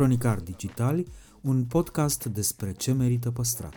[0.00, 1.06] Cronicar Digitali,
[1.40, 3.74] un podcast despre ce merită păstrat.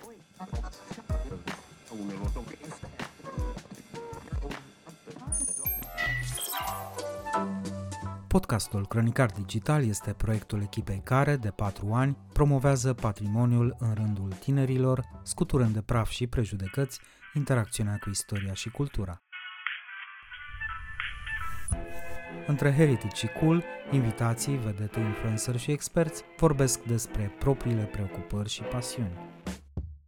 [8.27, 15.03] Podcastul Cronicar Digital este proiectul echipei care, de patru ani, promovează patrimoniul în rândul tinerilor,
[15.23, 16.99] scuturând de praf și prejudecăți
[17.33, 19.21] interacțiunea cu istoria și cultura.
[22.47, 29.31] Între Heritage și Cool, invitații, vedete, influencer și experți vorbesc despre propriile preocupări și pasiuni.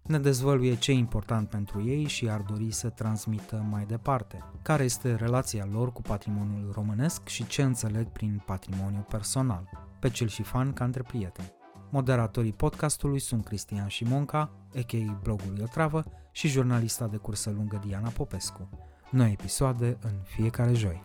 [0.04, 4.84] Ne dezvăluie ce e important pentru ei și ar dori să transmită mai departe, care
[4.84, 9.70] este relația lor cu patrimoniul românesc și ce înțeleg prin patrimoniu personal,
[10.00, 11.53] pe cel și fan ca între prieteni.
[11.89, 15.20] Moderatorii podcastului sunt Cristian Șimonca, a.k.a.
[15.23, 18.70] blogul Iotravă, și jurnalista de cursă lungă Diana Popescu.
[19.12, 21.03] Noi episoade în fiecare joi.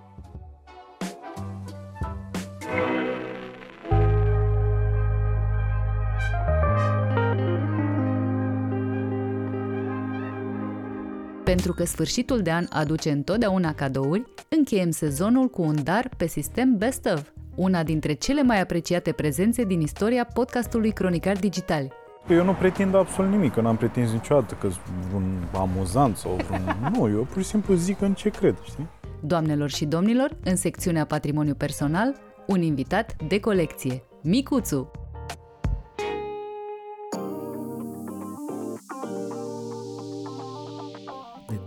[11.60, 16.76] Pentru că sfârșitul de an aduce întotdeauna cadouri, încheiem sezonul cu un dar pe sistem
[16.76, 21.92] Best of, una dintre cele mai apreciate prezențe din istoria podcastului Cronicar Digital.
[22.28, 24.82] Eu nu pretind absolut nimic, că n-am pretins niciodată că sunt
[25.14, 26.76] un amuzant sau vreun...
[26.94, 28.88] nu, eu pur și simplu zic în ce cred, știi?
[29.20, 32.14] Doamnelor și domnilor, în secțiunea Patrimoniu Personal,
[32.46, 34.90] un invitat de colecție, Micuțu.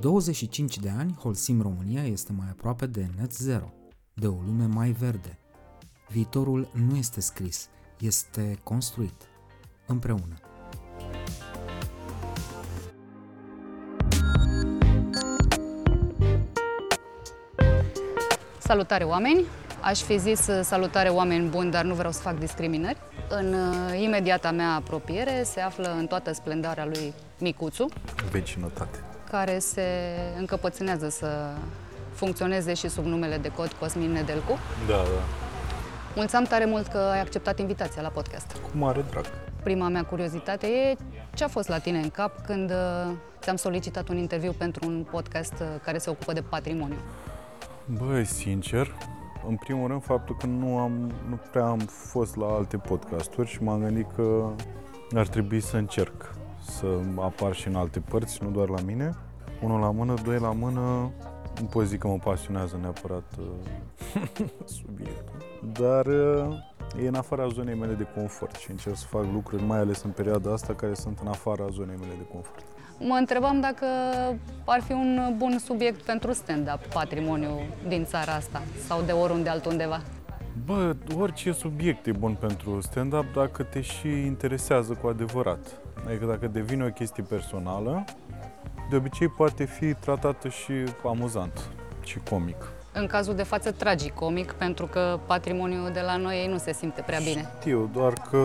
[0.03, 3.73] 25 de ani, Holcim România este mai aproape de net zero,
[4.13, 5.39] de o lume mai verde.
[6.07, 9.13] Viitorul nu este scris, este construit,
[9.85, 10.35] împreună.
[18.59, 19.45] Salutare oameni!
[19.81, 22.97] Aș fi zis uh, salutare oameni buni, dar nu vreau să fac discriminări.
[23.29, 27.85] În uh, imediata mea apropiere se află în toată splendarea lui Micuțu,
[28.31, 29.12] Vecinătate.
[29.37, 29.81] Care se
[30.37, 31.27] încăpățânează să
[32.11, 34.57] funcționeze și sub numele de cod Cosmin Nedelcu.
[34.87, 35.23] Da, da.
[36.15, 38.51] Mulțumim tare mult că ai acceptat invitația la podcast.
[38.51, 39.25] Cu mare drag.
[39.63, 40.95] Prima mea curiozitate e
[41.33, 45.05] ce a fost la tine în cap când uh, ți-am solicitat un interviu pentru un
[45.11, 46.97] podcast uh, care se ocupă de patrimoniu.
[47.85, 48.95] Băi, sincer,
[49.47, 53.63] în primul rând faptul că nu, am, nu prea am fost la alte podcasturi și
[53.63, 54.49] m-am gândit că
[55.15, 56.32] ar trebui să încerc
[56.63, 56.85] să
[57.19, 59.11] apar și în alte părți, nu doar la mine.
[59.61, 61.11] Unul la mână, doi la mână,
[61.59, 63.45] nu pot zic că mă pasionează neapărat uh,
[64.77, 65.37] subiectul,
[65.73, 69.77] dar uh, e în afara zonei mele de confort și încerc să fac lucruri, mai
[69.77, 72.65] ales în perioada asta, care sunt în afara zonei mele de confort.
[72.99, 73.85] Mă întrebam dacă
[74.65, 80.01] ar fi un bun subiect pentru stand-up, patrimoniu din țara asta sau de oriunde altundeva.
[80.65, 85.82] Bă, orice subiect e bun pentru stand-up dacă te și interesează cu adevărat.
[86.07, 88.03] Adică dacă devine o chestie personală,
[88.89, 90.73] de obicei poate fi tratată și
[91.05, 91.69] amuzant
[92.03, 92.71] și comic.
[92.93, 97.19] În cazul de față tragicomic, pentru că patrimoniul de la noi nu se simte prea
[97.19, 97.49] bine.
[97.59, 98.37] Știu, doar că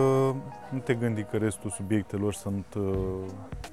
[0.69, 2.93] nu te gândi că restul subiectelor sunt uh,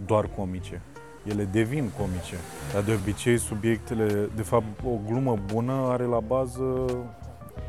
[0.06, 0.82] doar comice.
[1.24, 2.36] Ele devin comice,
[2.72, 6.86] dar de obicei subiectele, de fapt o glumă bună are la bază,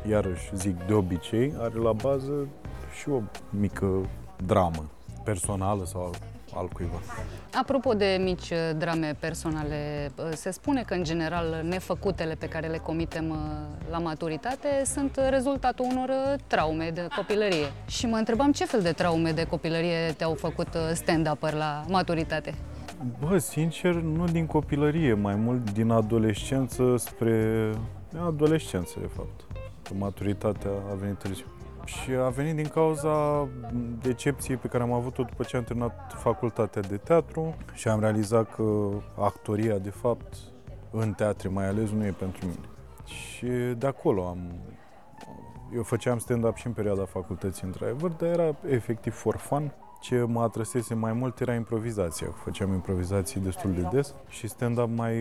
[0.08, 2.48] iarăși zic de obicei, are la bază
[3.00, 3.20] și o
[3.50, 4.00] mică
[4.46, 4.84] dramă
[5.30, 6.10] personală sau
[6.54, 7.00] al cuiva.
[7.54, 12.66] Apropo de mici uh, drame personale, uh, se spune că, în general, nefăcutele pe care
[12.66, 13.36] le comitem uh,
[13.90, 16.10] la maturitate sunt rezultatul unor
[16.46, 17.66] traume de copilărie.
[17.86, 22.54] Și mă întrebam ce fel de traume de copilărie te-au făcut stand-up la maturitate?
[23.20, 27.70] Bă, sincer, nu din copilărie, mai mult din adolescență spre
[28.26, 29.40] adolescență, de fapt.
[29.82, 31.46] Că maturitatea a venit târziu.
[31.88, 33.48] Și a venit din cauza
[34.02, 38.54] decepției pe care am avut-o după ce am terminat facultatea de teatru și am realizat
[38.54, 38.88] că
[39.18, 40.36] actoria, de fapt,
[40.90, 42.68] în teatre mai ales, nu e pentru mine.
[43.04, 43.46] Și
[43.78, 44.38] de acolo am...
[45.74, 49.72] Eu făceam stand-up și în perioada facultății, într-adevăr, dar era efectiv for fun.
[50.00, 52.26] Ce mă atrăsese mai mult era improvizația.
[52.44, 55.14] Făceam improvizații destul de des și stand-up mai,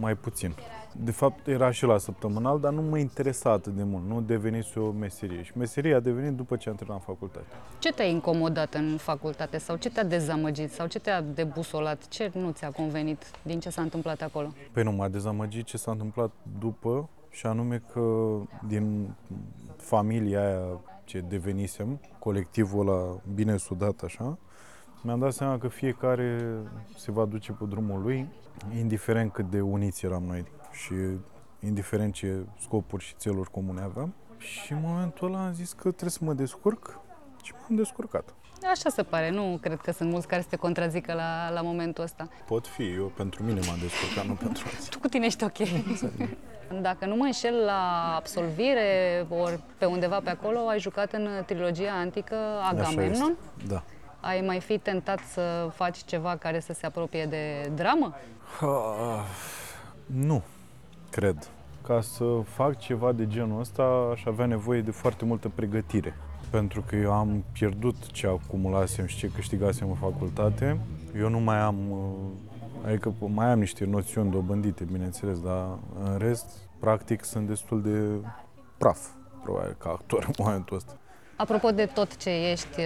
[0.00, 0.54] mai puțin.
[0.96, 4.04] De fapt, era și la săptămânal, dar nu mă interesa atât de mult.
[4.06, 5.42] Nu devenise o meserie.
[5.42, 7.46] Și meseria a devenit după ce am terminat facultate.
[7.78, 12.08] Ce te-a incomodat în facultate sau ce te-a dezamăgit sau ce te-a debusolat?
[12.08, 14.48] Ce nu ți-a convenit din ce s-a întâmplat acolo?
[14.72, 18.36] Păi nu, m-a dezamăgit ce s-a întâmplat după și anume că
[18.68, 19.14] din
[19.76, 24.38] familia aia ce devenisem, colectivul ăla bine sudat așa,
[25.02, 26.58] mi-am dat seama că fiecare
[26.96, 28.28] se va duce pe drumul lui,
[28.76, 30.94] indiferent cât de uniți eram noi și
[31.60, 34.14] indiferent ce scopuri și țeluri comune aveam.
[34.38, 37.00] Și în momentul ăla am zis că trebuie să mă descurc
[37.42, 38.34] Și m-am descurcat.
[38.70, 42.04] Așa se pare, nu cred că sunt mulți care să te contrazică la, la momentul
[42.04, 42.28] ăsta.
[42.46, 44.90] Pot fi, eu pentru mine m-am descurcat, nu pentru alții.
[44.90, 45.58] Tu cu tine ești ok.
[46.80, 51.92] Dacă nu mă înșel la absolvire, ori pe undeva pe acolo, ai jucat în trilogia
[51.92, 52.36] antică
[52.70, 53.36] Agamemnon?
[53.66, 53.82] Da.
[54.20, 58.14] Ai mai fi tentat să faci ceva care să se apropie de dramă?
[58.62, 59.24] Uh,
[60.06, 60.42] nu,
[61.10, 61.48] cred.
[61.86, 63.82] Ca să fac ceva de genul ăsta,
[64.12, 66.16] aș avea nevoie de foarte multă pregătire.
[66.50, 70.80] Pentru că eu am pierdut ce acumulasem și ce câștigasem în facultate.
[71.18, 71.76] Eu nu mai am,
[72.86, 76.46] adică mai am niște noțiuni dobândite, bineînțeles, dar în rest,
[76.80, 78.28] practic, sunt destul de
[78.78, 79.06] praf,
[79.42, 80.92] probabil, ca actor în momentul ăsta.
[81.36, 82.80] Apropo de tot ce ești,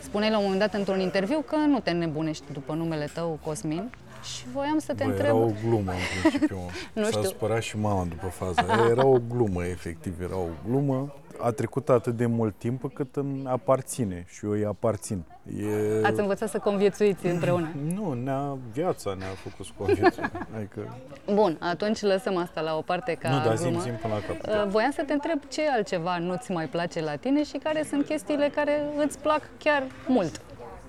[0.00, 3.90] spuneai la un moment dat într-un interviu că nu te nebunești după numele tău, Cosmin.
[4.22, 5.26] Și voiam să te Bă, întreb...
[5.26, 6.58] Era o glumă în principiu.
[6.92, 7.22] nu S-a știu.
[7.22, 8.88] spărat și mama după faza aia.
[8.90, 11.14] Era o glumă, efectiv, era o glumă.
[11.40, 15.24] A trecut atât de mult timp cât îmi aparține și eu îi aparțin.
[15.60, 16.06] E...
[16.06, 17.68] Ați învățat să conviețuiți împreună.
[17.94, 20.30] Nu, ne-a, viața ne-a făcut să conviețuim.
[20.56, 20.96] Adică,
[21.34, 23.70] Bun, atunci lăsăm asta la o parte ca nu, dar glumă.
[23.70, 24.64] zim, zim până la capăt.
[24.64, 28.04] Uh, Voiam să te întreb ce altceva nu-ți mai place la tine și care sunt
[28.04, 30.40] chestiile care îți plac chiar mult.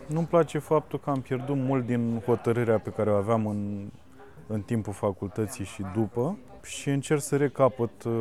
[0.09, 3.89] Nu-mi place faptul că am pierdut mult din hotărârea pe care o aveam în,
[4.47, 8.13] în timpul facultății și după și încerc să recapăt uh,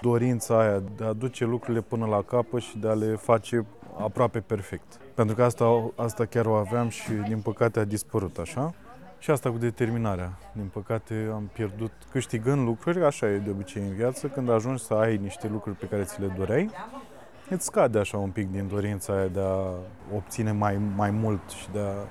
[0.00, 3.66] dorința aia de a duce lucrurile până la capăt și de a le face
[3.98, 5.00] aproape perfect.
[5.14, 8.74] Pentru că asta, asta chiar o aveam și din păcate a dispărut așa.
[9.18, 10.38] Și asta cu determinarea.
[10.52, 14.94] Din păcate am pierdut câștigând lucruri, așa e de obicei în viață, când ajungi să
[14.94, 16.70] ai niște lucruri pe care ți le doreai,
[17.52, 19.74] îți scade așa un pic din dorința aia de a
[20.14, 22.06] obține mai, mai mult și de a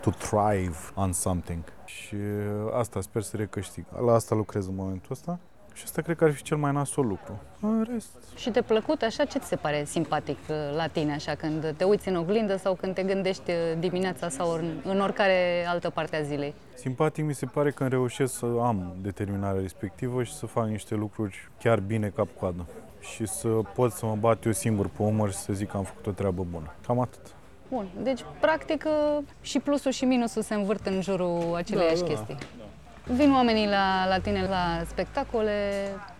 [0.00, 1.62] to thrive on something.
[1.84, 2.16] Și
[2.72, 3.84] asta sper să recâștig.
[4.06, 5.38] La asta lucrez în momentul ăsta.
[5.80, 7.40] Și asta cred că ar fi cel mai nasol lucru.
[7.60, 9.24] În rest, Și te plăcut așa?
[9.24, 12.74] Ce ți se pare simpatic uh, la tine așa când te uiți în oglindă sau
[12.74, 16.54] când te gândești uh, dimineața sau în, în oricare altă parte a zilei?
[16.74, 21.48] simpatic mi se pare că reușesc să am determinarea respectivă și să fac niște lucruri
[21.58, 22.66] chiar bine cap-coadă.
[23.00, 25.82] Și să pot să mă bat eu singur pe umăr și să zic că am
[25.82, 26.74] făcut o treabă bună.
[26.86, 27.20] Cam atât.
[27.68, 32.14] Bun, deci practic uh, și plusul și minusul se învârt în jurul aceleiași Da, da,
[32.14, 32.36] chestii.
[33.16, 35.52] Vin oamenii la, la tine la spectacole,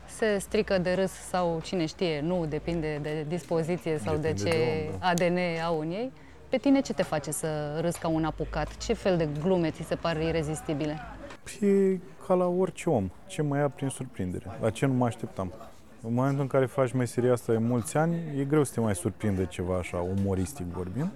[0.06, 4.56] se strică de râs sau cine știe, nu, depinde de dispoziție sau Depinde de ce
[4.56, 5.06] de om, da.
[5.06, 6.12] ADN au în ei.
[6.48, 8.76] Pe tine ce te face să râzi ca un apucat?
[8.76, 10.98] Ce fel de glume ți se par irezistibile?
[11.60, 13.10] E ca la orice om.
[13.26, 14.44] Ce mă ia prin surprindere.
[14.60, 15.52] La ce nu mă așteptam.
[16.02, 18.94] În momentul în care faci meseria asta de mulți ani, e greu să te mai
[18.94, 21.10] surprinde ceva așa, umoristic vorbind.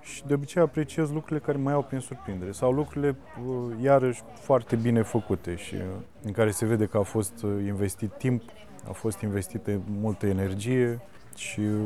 [0.00, 3.16] Și de obicei apreciez lucrurile care mă iau prin surprindere sau lucrurile,
[3.46, 5.80] uh, iarăși, foarte bine făcute și uh,
[6.22, 8.42] în care se vede că a fost uh, investit timp,
[8.88, 11.00] a fost investită multă energie
[11.36, 11.80] și uh,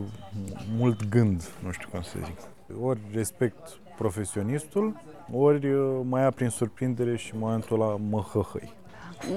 [0.76, 2.36] mult gând, nu știu cum să zic.
[2.82, 5.00] Ori respect profesionistul,
[5.32, 8.72] ori uh, mă ia prin surprindere și în momentul ăla mă hăhăi.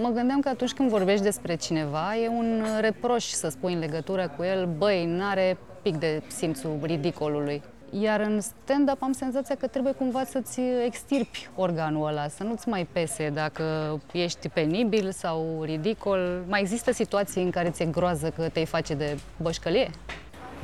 [0.01, 4.33] Mă gândeam că atunci când vorbești despre cineva, e un reproș să spui în legătură
[4.37, 7.61] cu el, băi, n-are pic de simțul ridicolului.
[8.01, 12.87] Iar în stand-up am senzația că trebuie cumva să-ți extirpi organul ăla, să nu-ți mai
[12.91, 13.63] pese dacă
[14.11, 16.43] ești penibil sau ridicol.
[16.47, 19.89] Mai există situații în care ți-e groază că te-ai face de bășcălie?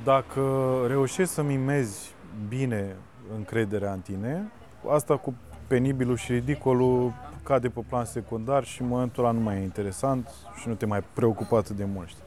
[0.03, 0.41] Dacă
[0.87, 2.13] reușești să mimezi
[2.47, 2.95] bine
[3.35, 4.51] încrederea în tine,
[4.89, 5.33] asta cu
[5.67, 10.29] penibilul și ridicolul cade pe plan secundar și în momentul ăla nu mai e interesant
[10.61, 12.07] și nu te mai preocupa atât de mult.
[12.07, 12.23] știi?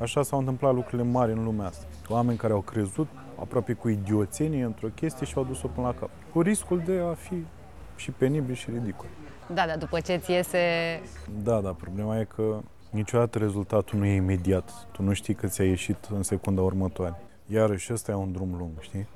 [0.00, 1.84] Așa s-au întâmplat lucrurile mari în lumea asta.
[2.08, 3.08] Oameni care au crezut
[3.40, 6.10] aproape cu idioțenie într-o chestie și au dus-o până la cap.
[6.32, 7.44] Cu riscul de a fi
[7.96, 9.06] și penibil și ridicol.
[9.54, 10.58] Da, dar după ce ți iese...
[11.42, 14.70] Da, dar problema e că niciodată rezultatul nu e imediat.
[14.92, 17.20] Tu nu știi că ți-a ieșit în secunda următoare.
[17.46, 19.06] Iarăși ăsta e un drum lung, știi?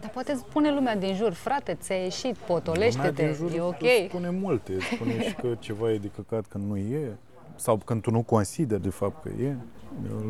[0.00, 3.60] Dar poate spune lumea din jur, frate, ți-a ieșit, Lumea potolește-te, din jur e îți
[3.60, 4.08] ok.
[4.08, 4.72] spune multe.
[4.72, 7.16] Îți Spune și că ceva e de căcat când nu e.
[7.54, 9.56] Sau când tu nu consideri de fapt că e.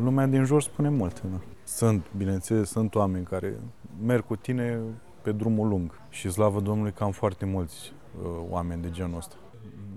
[0.03, 1.21] Lumea din jur spune multe.
[1.31, 1.39] Da.
[1.63, 3.59] Sunt, bineînțeles, sunt oameni care
[4.05, 4.79] merg cu tine
[5.21, 5.99] pe drumul lung.
[6.09, 9.35] Și slavă Domnului că am foarte mulți uh, oameni de genul ăsta.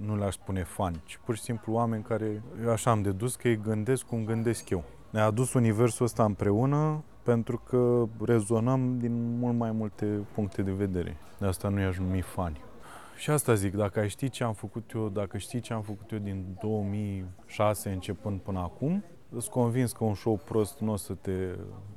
[0.07, 3.49] Nu le-aș spune fani, ci pur și simplu oameni care, eu așa am dedus că
[3.49, 4.85] ei gândesc cum gândesc eu.
[5.11, 11.17] Ne-a adus universul ăsta împreună pentru că rezonăm din mult mai multe puncte de vedere.
[11.39, 12.61] De asta nu i-aș numi fani.
[13.17, 16.11] Și asta zic, dacă ai ști ce am făcut eu, dacă știi ce am făcut
[16.11, 21.13] eu din 2006 începând până acum, îți convins că un show prost nu o să
[21.21, 21.55] te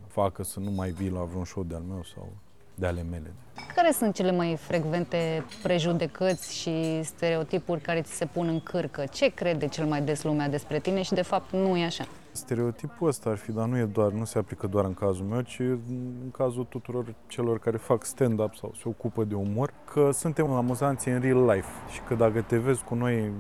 [0.08, 2.28] facă să nu mai vii la vreun show de-al meu sau
[2.76, 3.34] de ale mele.
[3.76, 9.06] Care sunt cele mai frecvente prejudecăți și stereotipuri care ți se pun în cârcă?
[9.06, 12.08] Ce crede cel mai des lumea despre tine și de fapt nu e așa?
[12.32, 15.42] Stereotipul ăsta ar fi, dar nu e doar, nu se aplică doar în cazul meu,
[15.42, 20.52] ci în cazul tuturor celor care fac stand-up sau se ocupă de umor, că suntem
[20.52, 23.34] amuzanți în real life și că dacă te vezi cu noi în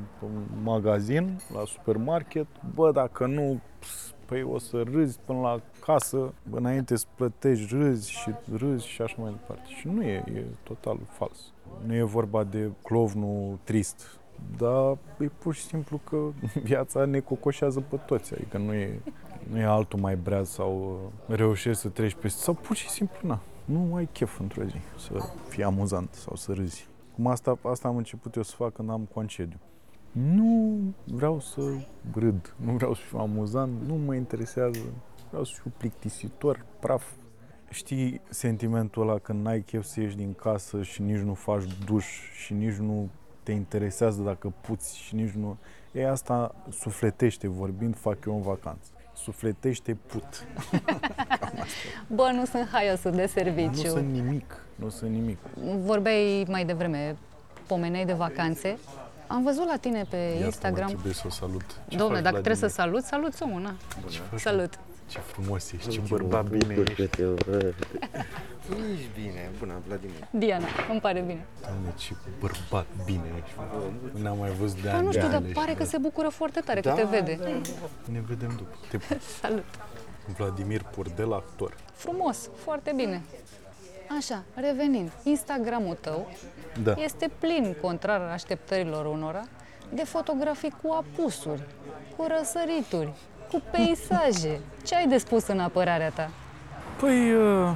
[0.63, 3.59] magazin, la supermarket, bă, dacă nu,
[4.25, 9.15] păi o să râzi până la casă, înainte să plătești, râzi și râzi și așa
[9.17, 9.69] mai departe.
[9.79, 11.53] Și nu e, e total fals.
[11.85, 14.18] Nu e vorba de clovnul trist,
[14.57, 16.17] dar e pur și simplu că
[16.63, 19.01] viața ne cocoșează pe toți, adică nu e,
[19.49, 23.39] nu e altul mai breaz sau reușești să treci peste, sau pur și simplu, na,
[23.65, 25.11] nu ai chef într-o zi să
[25.47, 26.87] fii amuzant sau să râzi.
[27.15, 29.57] Cum asta, asta am început eu să fac când am concediu.
[30.11, 31.61] Nu vreau să
[32.13, 34.79] râd, nu vreau să fiu amuzant, nu mă interesează,
[35.29, 37.11] vreau să fiu plictisitor, praf.
[37.69, 42.05] Știi sentimentul ăla când n-ai chef să ieși din casă și nici nu faci duș
[42.43, 43.09] și nici nu
[43.49, 45.57] te interesează dacă puți și nici nu...
[45.91, 48.89] E asta sufletește vorbind, fac eu în vacanță.
[49.15, 50.47] Sufletește put.
[52.17, 53.87] Bă, nu sunt haiosul de serviciu.
[53.87, 55.37] Nu sunt nimic, nu sunt nimic.
[55.79, 57.15] Vorbeai mai devreme,
[57.67, 58.77] pomeneai de vacanțe.
[59.27, 60.85] Am văzut la tine pe Iată, Instagram.
[60.87, 61.65] Mă, trebuie să o salut.
[61.87, 63.01] Ce Domnule, faci, dacă trebuie să Vladimir?
[63.01, 63.75] salut, salut omul, na.
[64.29, 64.79] faci, Salut.
[65.09, 67.01] Ce frumos ești, ce mă bărbat bine bucur ești.
[67.01, 67.75] că te văd.
[68.93, 70.27] Ești bine, bună, Vladimir.
[70.29, 71.45] Diana, îmi pare bine.
[71.61, 73.55] Doamne, ce bărbat bine ești.
[74.13, 75.83] Nu ne-am mai văzut de Dar ani nu de știu, dar ani, pare ești, că
[75.83, 75.89] bă.
[75.89, 77.37] se bucură foarte tare că Da, te vede.
[77.41, 77.47] da,
[78.11, 78.75] Ne vedem după.
[78.89, 79.17] Te pup.
[79.41, 79.65] Salut.
[80.37, 81.73] Vladimir Purdel, actor.
[81.93, 83.21] Frumos, foarte bine.
[84.17, 86.29] Așa, revenind, Instagramul tău
[86.83, 86.93] Da.
[86.97, 89.43] este plin, contrar așteptărilor unora,
[89.93, 91.61] de fotografii cu apusuri,
[92.17, 93.11] cu răsărituri,
[93.51, 94.59] cu peisaje.
[94.85, 96.29] Ce ai de spus în apărarea ta?
[96.99, 97.75] Păi, uh,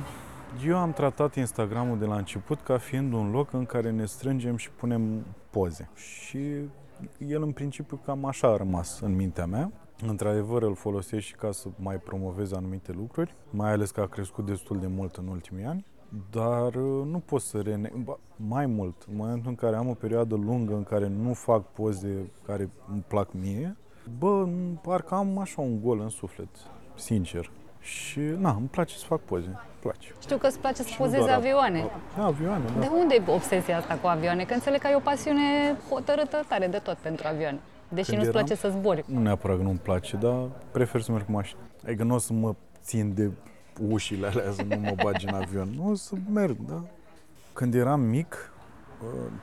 [0.65, 4.56] eu am tratat Instagramul de la început ca fiind un loc în care ne strângem
[4.56, 5.89] și punem poze.
[5.96, 6.39] Și
[7.27, 9.72] el în principiu cam așa a rămas în mintea mea.
[10.08, 14.46] Într-adevăr îl folosesc și ca să mai promovez anumite lucruri, mai ales că a crescut
[14.46, 15.86] destul de mult în ultimii ani.
[16.32, 17.92] Dar uh, nu pot să rene...
[18.03, 21.72] ba, Mai mult, în momentul în care am o perioadă lungă în care nu fac
[21.72, 23.77] poze care îmi plac mie,
[24.19, 24.48] bă,
[24.81, 26.48] parcă am așa un gol în suflet,
[26.95, 27.51] sincer.
[27.79, 30.13] Și, na, îmi place să fac poze, îmi place.
[30.22, 31.86] Știu că îți place să Și nu pozezi doar avioane.
[32.17, 32.79] Da, avioane, da.
[32.79, 34.43] De unde e obsesia asta cu avioane?
[34.43, 35.41] Că înțeleg că ai o pasiune
[35.89, 37.60] hotărâtă tare de tot pentru avioane.
[37.89, 39.03] Deși Când nu-ți eram- place să zbori.
[39.07, 41.60] Nu neapărat că nu-mi place, dar prefer să merg cu mașina.
[41.86, 43.31] Adică nu o să mă țin de
[43.89, 45.69] ușile alea să nu mă bagi în avion.
[45.75, 46.81] Nu o să merg, da.
[47.53, 48.52] Când eram mic,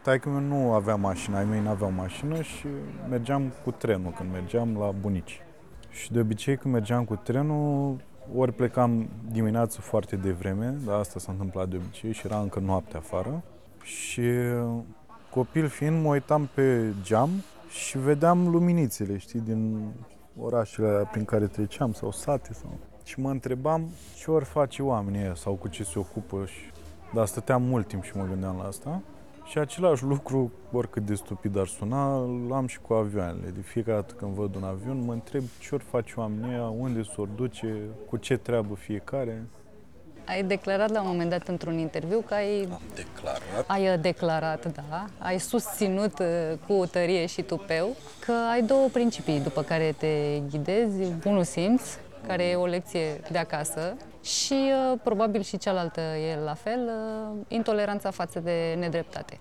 [0.02, 2.66] taică meu nu avea mașină, ai mei n-aveau mașină și
[3.08, 5.40] mergeam cu trenul când mergeam la bunici.
[5.90, 7.96] Și de obicei când mergeam cu trenul,
[8.36, 12.96] ori plecam dimineața foarte devreme, dar asta s-a întâmplat de obicei și era încă noapte
[12.96, 13.42] afară.
[13.82, 14.22] Și
[15.30, 17.30] copil fiind, mă uitam pe geam
[17.68, 19.92] și vedeam luminițele, știi, din
[20.38, 22.78] orașele alea prin care treceam sau sate sau...
[23.04, 26.70] Și mă întrebam ce ori face oamenii ăia sau cu ce se ocupă și...
[27.14, 29.02] Dar stăteam mult timp și mă gândeam la asta.
[29.50, 32.16] Și același lucru, oricât de stupid ar suna,
[32.48, 33.48] l-am și cu avioanele.
[33.54, 37.02] De fiecare dată când văd un avion, mă întreb ce ori face oamenii ăia, unde
[37.02, 37.76] s-or duce,
[38.08, 39.46] cu ce treabă fiecare.
[40.26, 43.64] Ai declarat la un moment dat într-un interviu că ai, Am declarat.
[43.66, 46.26] ai uh, declarat, da, ai susținut uh,
[46.66, 51.82] cu tărie și tupeu că ai două principii după care te ghidezi, bunul simț,
[52.26, 54.52] care e o lecție de acasă, și
[54.92, 59.36] uh, probabil și cealaltă e la fel, uh, intoleranța față de nedreptate.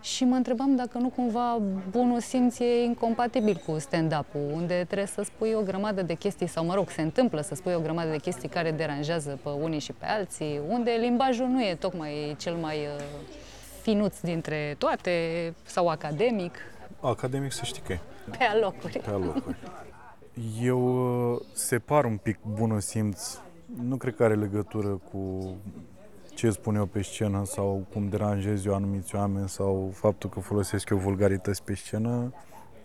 [0.00, 1.58] Și mă întrebam dacă nu cumva
[1.90, 6.64] bunul simț e incompatibil cu stand-up-ul, unde trebuie să spui o grămadă de chestii, sau
[6.64, 9.92] mă rog, se întâmplă să spui o grămadă de chestii care deranjează pe unii și
[9.92, 13.04] pe alții, unde limbajul nu e tocmai cel mai uh,
[13.82, 15.12] finuț dintre toate,
[15.62, 16.58] sau academic,
[17.00, 18.00] Academic să știi că e.
[18.38, 18.98] pe alocuri.
[18.98, 19.56] pe alocuri.
[20.62, 23.38] Eu uh, separ un pic bunul simț.
[23.82, 25.50] Nu cred că are legătură cu
[26.34, 30.88] ce spun eu pe scenă sau cum deranjez eu anumiți oameni sau faptul că folosesc
[30.88, 32.32] eu vulgarități pe scenă.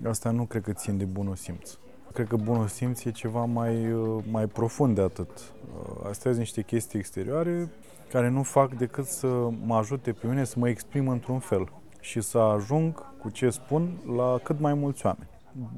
[0.08, 1.78] Asta nu cred că țin de bunul simț.
[2.14, 5.30] Cred că bunul simț e ceva mai, uh, mai profund de atât.
[5.30, 7.70] Uh, Astea sunt niște chestii exterioare
[8.12, 12.22] care nu fac decât să mă ajute pe mine să mă exprim într-un fel și
[12.22, 15.30] să ajung cu ce spun la cât mai mulți oameni.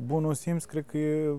[0.05, 1.33] Bunul simț cred că e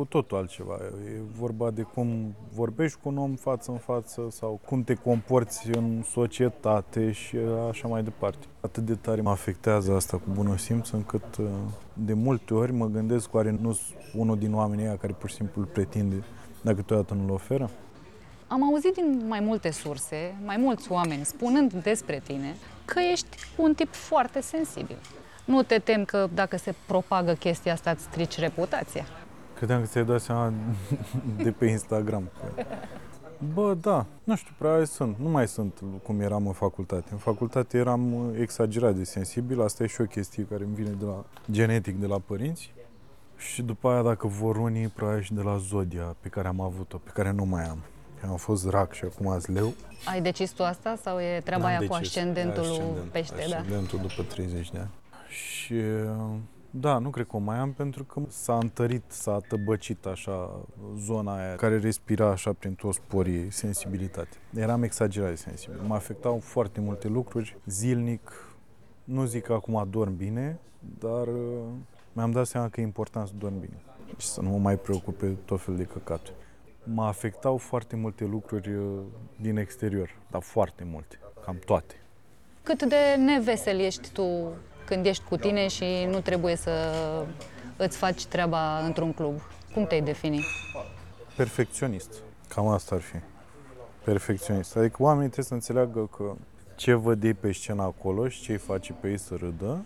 [0.00, 0.78] cu totul altceva.
[1.06, 5.70] E vorba de cum vorbești cu un om față în față sau cum te comporți
[5.70, 7.36] în societate și
[7.68, 8.46] așa mai departe.
[8.60, 11.46] Atât de tare mă afectează asta cu bunul simț încât uh,
[11.92, 15.34] de multe ori mă gândesc oare nu sunt unul din oamenii ăia care pur și
[15.34, 16.24] simplu îl pretinde
[16.62, 17.70] dacă câteodată nu-l oferă.
[18.46, 22.54] Am auzit din mai multe surse, mai mulți oameni spunând despre tine
[22.84, 24.96] că ești un tip foarte sensibil.
[25.44, 29.04] Nu te tem că dacă se propagă chestia asta îți strici reputația?
[29.60, 30.52] Credeam că ți-ai dat seama
[31.42, 32.30] de pe Instagram.
[33.54, 35.16] Bă, da, nu știu, prea sunt.
[35.18, 37.08] Nu mai sunt cum eram în facultate.
[37.10, 39.62] În facultate eram exagerat de sensibil.
[39.62, 42.72] Asta e și o chestie care îmi vine de la genetic, de la părinți.
[43.36, 46.96] Și după aia, dacă vor unii, probabil și de la Zodia, pe care am avut-o,
[46.96, 47.78] pe care nu mai am.
[48.30, 49.72] Am fost rac și acum azi leu.
[50.04, 53.42] Ai decis tu asta sau e treaba aia cu ascendentul ascendent, pește?
[53.42, 54.06] Ascendentul da?
[54.06, 54.90] după 30 de ani.
[55.28, 55.74] Și
[56.70, 60.66] da, nu cred că o mai am pentru că s-a întărit, s-a tăbăcit așa
[60.98, 64.36] zona aia care respira așa prin toți porii sensibilitate.
[64.54, 65.80] Eram exagerat de sensibil.
[65.86, 68.54] Mă afectau foarte multe lucruri zilnic.
[69.04, 70.58] Nu zic că acum dorm bine,
[70.98, 71.60] dar uh,
[72.12, 73.82] mi-am dat seama că e important să dorm bine
[74.16, 76.36] și să nu mă mai preocupe tot felul de căcaturi.
[76.84, 78.98] Mă afectau foarte multe lucruri uh,
[79.40, 81.94] din exterior, dar foarte multe, cam toate.
[82.62, 84.52] Cât de nevesel ești tu
[84.90, 86.70] când ești cu tine și nu trebuie să
[87.76, 89.40] îți faci treaba într-un club?
[89.74, 90.44] Cum te-ai defini?
[91.36, 92.22] Perfecționist.
[92.48, 93.16] Cam asta ar fi.
[94.04, 94.76] Perfecționist.
[94.76, 96.34] Adică oamenii trebuie să înțeleagă că
[96.76, 99.84] ce văd ei pe scenă acolo și ce îi face pe ei să râdă,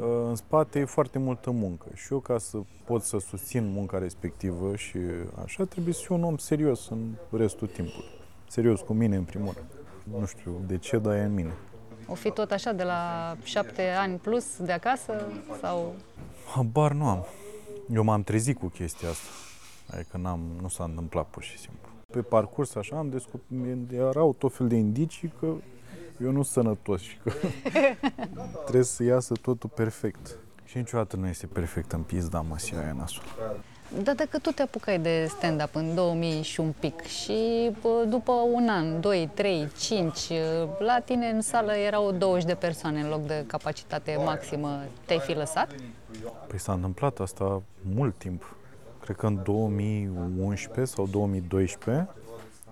[0.00, 1.86] ă, în spate e foarte multă muncă.
[1.94, 4.98] Și eu, ca să pot să susțin munca respectivă și
[5.44, 8.08] așa, trebuie să fiu un om serios în restul timpului.
[8.48, 9.68] Serios cu mine, în primul rând.
[10.20, 11.52] Nu știu de ce, dar e în mine.
[12.06, 15.26] O fi tot așa de la șapte ani plus de acasă
[15.60, 15.94] sau...
[16.54, 17.26] Habar nu am.
[17.92, 19.28] Eu m-am trezit cu chestia asta.
[19.90, 21.88] Adică n-am, nu s-a întâmplat pur și simplu.
[22.10, 25.46] Pe parcurs așa am descoperit, erau tot fel de indicii că
[26.22, 27.32] eu nu sunt sănătos și că
[28.62, 30.38] trebuie să iasă totul perfect.
[30.64, 33.22] Și niciodată nu este perfect în pizda măsia aia nasul.
[34.00, 37.70] Dar dacă tu te apucai de stand-up în 2000 și un pic și
[38.08, 40.18] după un an, 2, 3, 5,
[40.78, 45.32] la tine în sală erau 20 de persoane în loc de capacitate maximă, te-ai fi
[45.32, 45.70] lăsat?
[46.46, 47.62] Păi s-a întâmplat asta
[47.94, 48.56] mult timp.
[49.00, 52.08] Cred că în 2011 sau 2012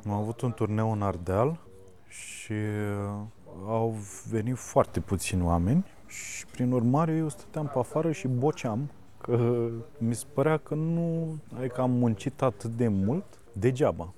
[0.06, 1.58] am avut un turneu în Ardeal
[2.08, 2.54] și
[3.66, 3.94] au
[4.30, 8.90] venit foarte puțini oameni și prin urmare eu stăteam pe afară și boceam
[9.22, 14.12] că mi se părea că nu, adică am muncit atât de mult degeaba.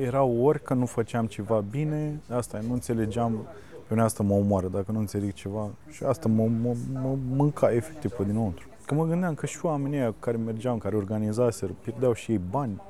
[0.00, 3.32] Erau ori că nu făceam ceva bine, asta nu înțelegeam,
[3.72, 7.72] pe mine asta mă omoară dacă nu înțeleg ceva și asta mă, mă, mă mânca
[7.72, 8.66] efectiv pe dinăuntru.
[8.86, 12.80] Că mă gândeam că și oamenii aia care mergeam, care organizaseră, pierdeau și ei bani.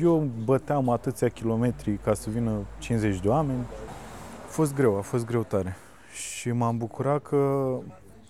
[0.00, 3.60] Eu băteam atâția kilometri ca să vină 50 de oameni.
[4.44, 5.76] A fost greu, a fost greu tare.
[6.12, 7.68] Și m-am bucurat că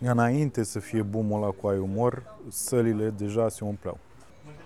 [0.01, 3.99] înainte să fie boomul ăla cu ai umor, sălile deja se umpleau.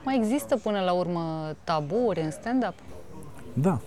[0.04, 2.74] Mai există până la urmă taburi în stand-up?
[3.52, 3.80] Da.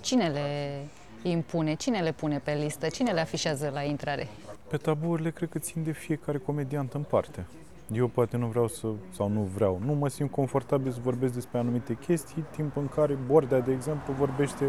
[0.00, 0.78] Cine le
[1.22, 1.74] impune?
[1.74, 2.88] Cine le pune pe listă?
[2.88, 4.28] Cine le afișează la intrare?
[4.68, 7.46] Pe taburile cred că țin de fiecare comediant în parte.
[7.92, 11.58] Eu poate nu vreau să, sau nu vreau, nu mă simt confortabil să vorbesc despre
[11.58, 14.64] anumite chestii, timp în care Bordea, de exemplu, vorbește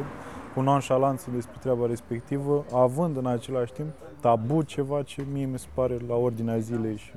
[0.53, 3.87] cu nonșalanță despre treaba respectivă, având în același timp
[4.19, 7.11] tabu ceva ce mie mi se pare la ordinea zilei și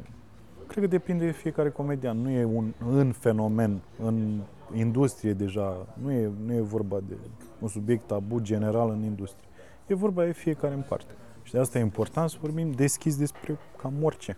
[0.66, 2.18] cred că depinde de fiecare comedian.
[2.18, 4.40] Nu e un în fenomen, în
[4.74, 7.14] industrie deja, nu e, nu e vorba de
[7.58, 9.48] un subiect tabu general în industrie.
[9.86, 11.12] E vorba de fiecare în parte.
[11.42, 14.36] Și de asta e important să vorbim deschis despre cam orice.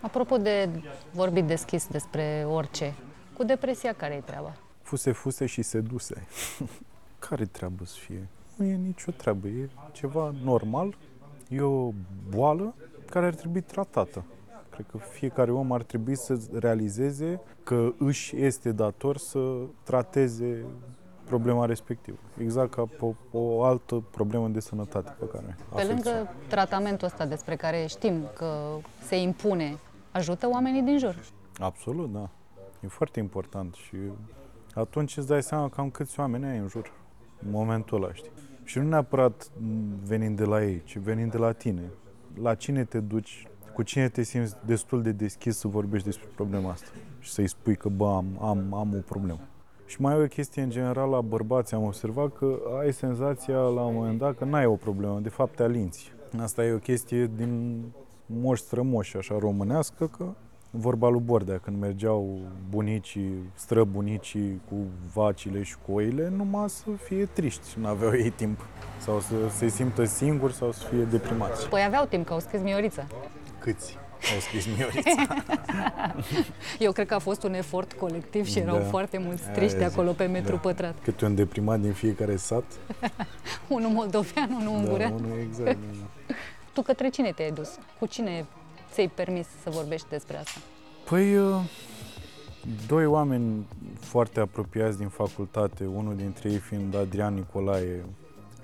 [0.00, 0.68] Apropo de
[1.12, 2.94] vorbit deschis despre orice,
[3.36, 4.52] cu depresia care e treaba?
[4.82, 6.26] Fuse, fuse și seduse.
[7.28, 8.28] care treabă să fie?
[8.56, 10.96] Nu e nicio treabă, e ceva normal,
[11.48, 11.92] e o
[12.30, 12.74] boală
[13.10, 14.24] care ar trebui tratată.
[14.70, 20.64] Cred că fiecare om ar trebui să realizeze că își este dator să trateze
[21.24, 22.16] problema respectivă.
[22.38, 27.56] Exact ca o, o altă problemă de sănătate pe care Pe lângă tratamentul ăsta despre
[27.56, 29.78] care știm că se impune,
[30.12, 31.16] ajută oamenii din jur?
[31.58, 32.28] Absolut, da.
[32.80, 33.96] E foarte important și
[34.74, 36.92] atunci îți dai seama cam câți oameni ai în jur
[37.44, 38.30] în momentul ăla, știi?
[38.64, 39.50] Și nu neapărat
[40.04, 41.82] venind de la ei, ci venind de la tine.
[42.42, 46.70] La cine te duci, cu cine te simți destul de deschis să vorbești despre problema
[46.70, 49.40] asta și să-i spui că, bă, am, am, am o problemă.
[49.86, 53.84] Și mai e o chestie în general la bărbați, am observat că ai senzația la
[53.84, 56.12] un moment dat că n-ai o problemă, de fapt te alinți.
[56.40, 57.82] Asta e o chestie din
[58.26, 60.32] moș strămoși, așa românească, că
[60.76, 62.38] vorba lui Bordea, când mergeau
[62.70, 64.76] bunicii, străbunicii cu
[65.12, 68.66] vacile și cu oile, numai să fie triști, nu aveau ei timp.
[69.00, 71.68] Sau să se simtă singuri sau să fie deprimați.
[71.68, 73.06] Păi aveau timp, că au scris Miorița.
[73.58, 73.98] Câți?
[74.34, 75.44] au scris Miorița.
[76.78, 78.82] Eu cred că a fost un efort colectiv și erau Da.
[78.84, 80.60] foarte mulți Aia triști zic, acolo pe metru da.
[80.60, 80.94] pătrat.
[81.02, 82.64] Câte un deprimat din fiecare sat.
[83.68, 85.16] Unul moldovean, unul ungurean.
[85.16, 85.78] Da, unul exact.
[86.26, 86.34] da.
[86.72, 87.78] Tu către cine te-ai dus?
[87.98, 88.46] Cu cine
[88.96, 90.60] ți-ai permis să vorbești despre asta?
[91.08, 91.60] Păi, uh,
[92.86, 93.66] doi oameni
[94.00, 98.04] foarte apropiați din facultate, unul dintre ei fiind Adrian Nicolae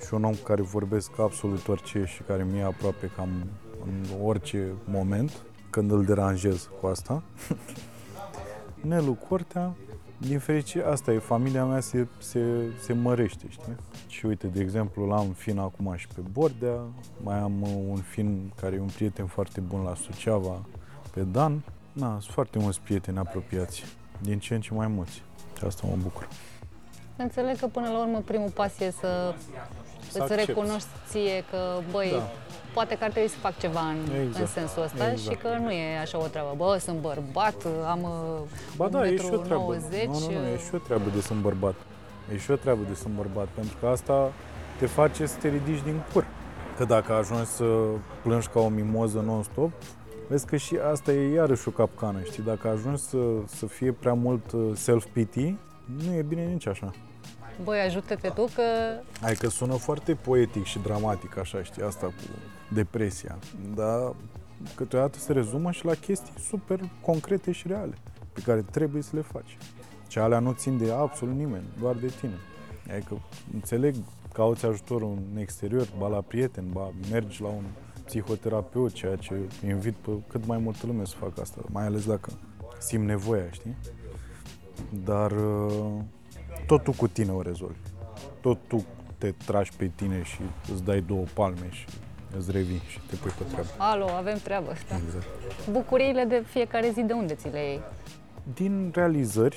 [0.07, 3.29] și un om cu care vorbesc absolut orice și care mi-e aproape cam
[3.85, 5.33] în orice moment,
[5.71, 7.23] când îl deranjez cu asta.
[8.89, 9.75] Nelu Cortea,
[10.19, 12.41] din fericire, asta e, familia mea se, se,
[12.81, 13.77] se mărește, știi?
[14.13, 16.81] Și uite, de exemplu, l-am fin acum și pe Bordea,
[17.23, 20.61] mai am uh, un fin care e un prieten foarte bun la Suceava,
[21.15, 21.63] pe Dan.
[21.93, 23.85] Na, sunt foarte mulți prieteni apropiați,
[24.21, 25.23] din ce în ce mai mulți.
[25.59, 26.29] Și asta mă bucur.
[27.17, 29.35] Înțeleg că până la urmă primul pas e să,
[30.11, 30.45] Să îți accepti.
[30.47, 31.59] recunoști ție că,
[31.91, 32.29] băi, Da.
[32.75, 34.41] poate că ar trebui să fac ceva în, Exact.
[34.41, 35.31] în sensul ăsta Exact.
[35.37, 36.55] și că nu e așa o treabă.
[36.57, 39.63] Bă, sunt bărbat, am uh, Ba da, e și o treabă.
[39.63, 41.75] 90, Nu, nu, nu, e și o treabă de sunt bărbat.
[42.33, 44.33] E și o treabă de sunt bărbat, pentru că asta
[44.79, 46.27] te face să te ridici din cur.
[46.77, 47.65] Că dacă ajungi să
[48.23, 49.71] plângi ca o mimoză non-stop,
[50.29, 52.43] vezi că și asta e iarăși o capcană, știi?
[52.43, 55.57] Dacă ajungi să, să fie prea mult uh, self-pity,
[56.05, 56.91] nu e bine nici așa.
[57.65, 58.63] Băi, ajută-te tu că
[59.21, 62.13] Hai că sună foarte poetic și dramatic așa, știi, asta cu
[62.75, 63.39] depresia.
[63.75, 64.15] Dar
[64.75, 67.95] câteodată se rezumă și la chestii super concrete și reale,
[68.33, 69.59] pe care trebuie să le faci.
[70.13, 72.39] Și alea nu țin de absolut nimeni, doar de tine.
[72.91, 73.21] Adică
[73.53, 73.95] înțeleg,
[74.33, 77.65] cauți ajutorul în exterior, ba la prieten, ba mergi la un
[78.05, 79.35] psihoterapeut, ceea ce
[79.67, 82.33] invit pe cât mai multă lume să facă asta, mai ales dacă
[82.79, 83.77] simt nevoia, știi?
[85.05, 85.93] Dar uh,
[86.67, 87.79] tot tu cu tine o rezolvi
[88.43, 88.85] tot tu
[89.19, 90.41] te tragi pe tine și
[90.73, 91.87] îți dai două palme și
[92.37, 93.69] îți revii și te pui pe treabă.
[93.77, 94.73] alo, avem treabă.
[94.89, 94.97] Da.
[94.97, 95.27] Exact.
[95.71, 97.81] Bucuriile de fiecare zi de unde ți le iei?
[98.55, 99.57] Din realizări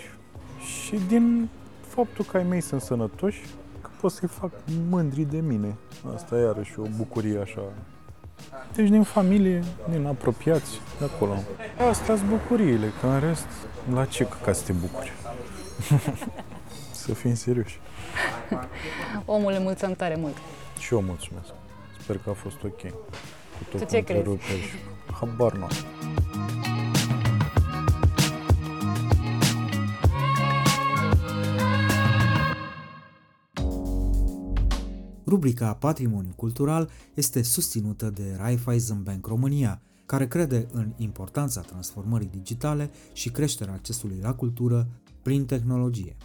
[0.66, 1.50] și din
[1.88, 3.42] faptul că ai mei sunt sănătoși,
[3.82, 4.52] că pot să-i fac
[4.90, 5.76] mândri de mine.
[6.16, 7.62] Asta e iarăși o bucurie așa.
[8.76, 11.36] Deci din familie, din apropiați, de acolo.
[11.90, 13.48] Astea sunt bucuriile, că în rest,
[13.94, 15.12] la ce ca să te bucuri?
[16.92, 17.80] să fim serioși.
[19.26, 20.36] Omule, mulțumim tare mult.
[20.80, 21.48] Și eu mulțumesc.
[22.02, 22.80] Sper că a fost ok.
[22.82, 24.12] Cu tot Tu cu ce crezi?
[24.18, 24.76] întreruperi și-
[25.20, 25.68] Habar nu
[35.28, 42.92] Rubrica Patrimoniu Cultural este susținută de Raiffeisen Bank România, care crede în importanța transformării digitale
[43.14, 44.88] și creșterea accesului la cultură
[45.22, 46.18] prin tehnologie.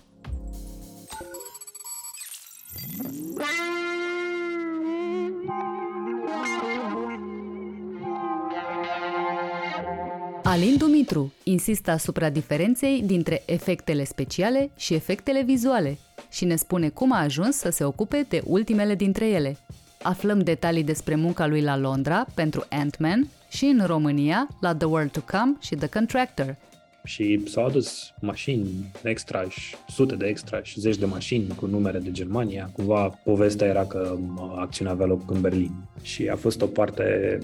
[10.43, 15.99] Alin Dumitru insistă asupra diferenței dintre efectele speciale și efectele vizuale
[16.31, 19.57] și ne spune cum a ajuns să se ocupe de ultimele dintre ele.
[20.03, 25.11] Aflăm detalii despre munca lui la Londra pentru Ant-Man și în România la The World
[25.11, 26.57] to Come și The Contractor.
[27.05, 31.99] și s-au adus mașini extra și sute de extra și zeci de mașini cu numere
[31.99, 32.71] de Germania.
[32.73, 37.39] Cumva povestea era că mă, acțiunea avea loc în Berlin și a fost o parte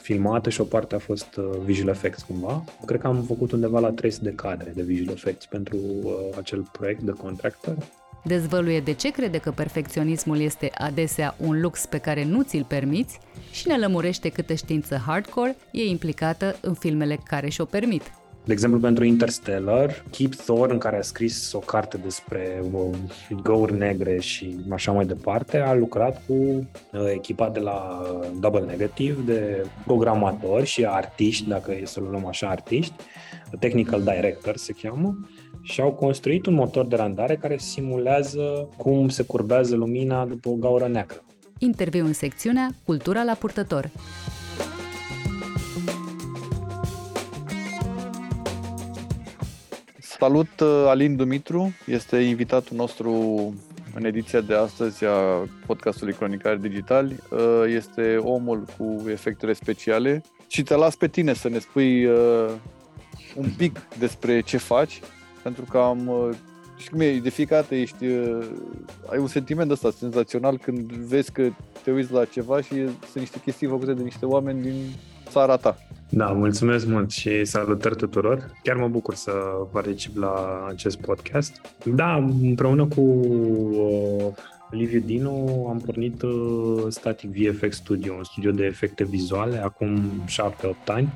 [0.00, 2.64] filmată și o parte a fost uh, visual effects cumva.
[2.84, 6.68] Cred că am făcut undeva la 300 de cadre de visual effects pentru uh, acel
[6.72, 7.76] proiect de contractor.
[8.26, 13.18] Dezvăluie de ce crede că perfecționismul este adesea un lux pe care nu ți-l permiți
[13.50, 18.02] și ne lămurește câtă știință hardcore e implicată în filmele care și-o permit.
[18.44, 22.90] De exemplu, pentru Interstellar, Kip Thorne, care a scris o carte despre uh,
[23.42, 26.66] găuri negre și așa mai departe, a lucrat cu uh,
[27.14, 32.48] echipa de la uh, Double Negative de programatori și artiști, dacă e să luăm așa
[32.48, 32.94] artiști,
[33.58, 35.16] technical director se cheamă,
[35.66, 40.52] și au construit un motor de randare care simulează cum se curbează lumina după o
[40.52, 41.24] gaură neagră.
[41.58, 43.90] Interviu în secțiunea Cultura la purtător.
[49.98, 53.10] Salut, uh, Alin Dumitru, este invitatul nostru
[53.94, 57.16] în ediția de astăzi a podcastului Cronicari Digitali.
[57.30, 62.50] Uh, Este omul cu efectele speciale și te las pe tine să ne spui uh,
[63.34, 65.00] un pic despre ce faci,
[65.46, 66.36] pentru că am uh,
[66.76, 68.46] și cum e, de fiecare dată ești, uh,
[69.10, 71.48] ai un sentiment ăsta senzațional când vezi că
[71.82, 74.74] te uiți la ceva și sunt niște chestii făcute de niște oameni din
[75.28, 75.76] țara ta.
[76.08, 78.50] Da, mulțumesc mult și salutări tuturor.
[78.62, 79.32] Chiar mă bucur să
[79.72, 81.60] particip la acest podcast.
[81.84, 84.26] Da, împreună cu uh,
[84.70, 90.74] Liviu Dinu, am pornit uh, Static VFX Studio, un studio de efecte vizuale, acum 7-8
[90.86, 91.08] ani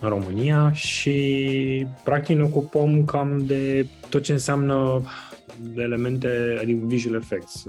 [0.00, 5.02] în România și practic ne ocupăm cam de tot ce înseamnă
[5.76, 7.64] elemente, adică visual effects.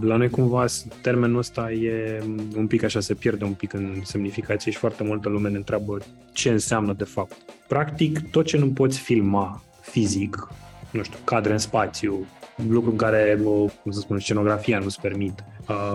[0.00, 0.64] La noi cumva
[1.02, 2.22] termenul ăsta e
[2.56, 5.98] un pic așa, se pierde un pic în semnificație și foarte multă lume ne întreabă
[6.32, 7.36] ce înseamnă de fapt.
[7.68, 10.48] Practic, tot ce nu poți filma fizic,
[10.90, 12.26] nu știu, cadre în spațiu,
[12.66, 13.40] lucruri în care,
[13.82, 15.44] cum să spun, scenografia nu-ți permit,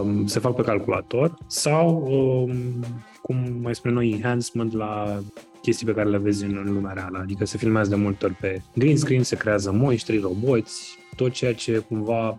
[0.01, 2.85] um, se fac pe calculator sau, um,
[3.21, 5.19] cum mai spunem noi, enhancement la
[5.61, 7.19] chestii pe care le vezi în, în lumea reală.
[7.21, 11.53] Adică se filmează de multe ori pe green screen, se creează monștri, roboți, tot ceea
[11.53, 12.37] ce cumva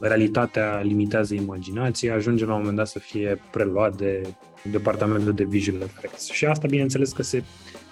[0.00, 4.34] realitatea limitează imaginația, ajunge la un moment dat să fie preluat de
[4.70, 6.30] departamentul de visual effects.
[6.30, 7.42] Și asta, bineînțeles, că se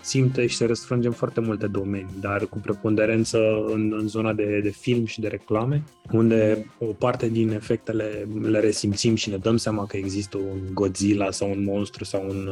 [0.07, 4.61] simte și se răsfrânge în foarte multe domenii, dar cu preponderență în, în zona de,
[4.63, 9.57] de film și de reclame, unde o parte din efectele le resimțim și ne dăm
[9.57, 12.47] seama că există un Godzilla sau un monstru sau un,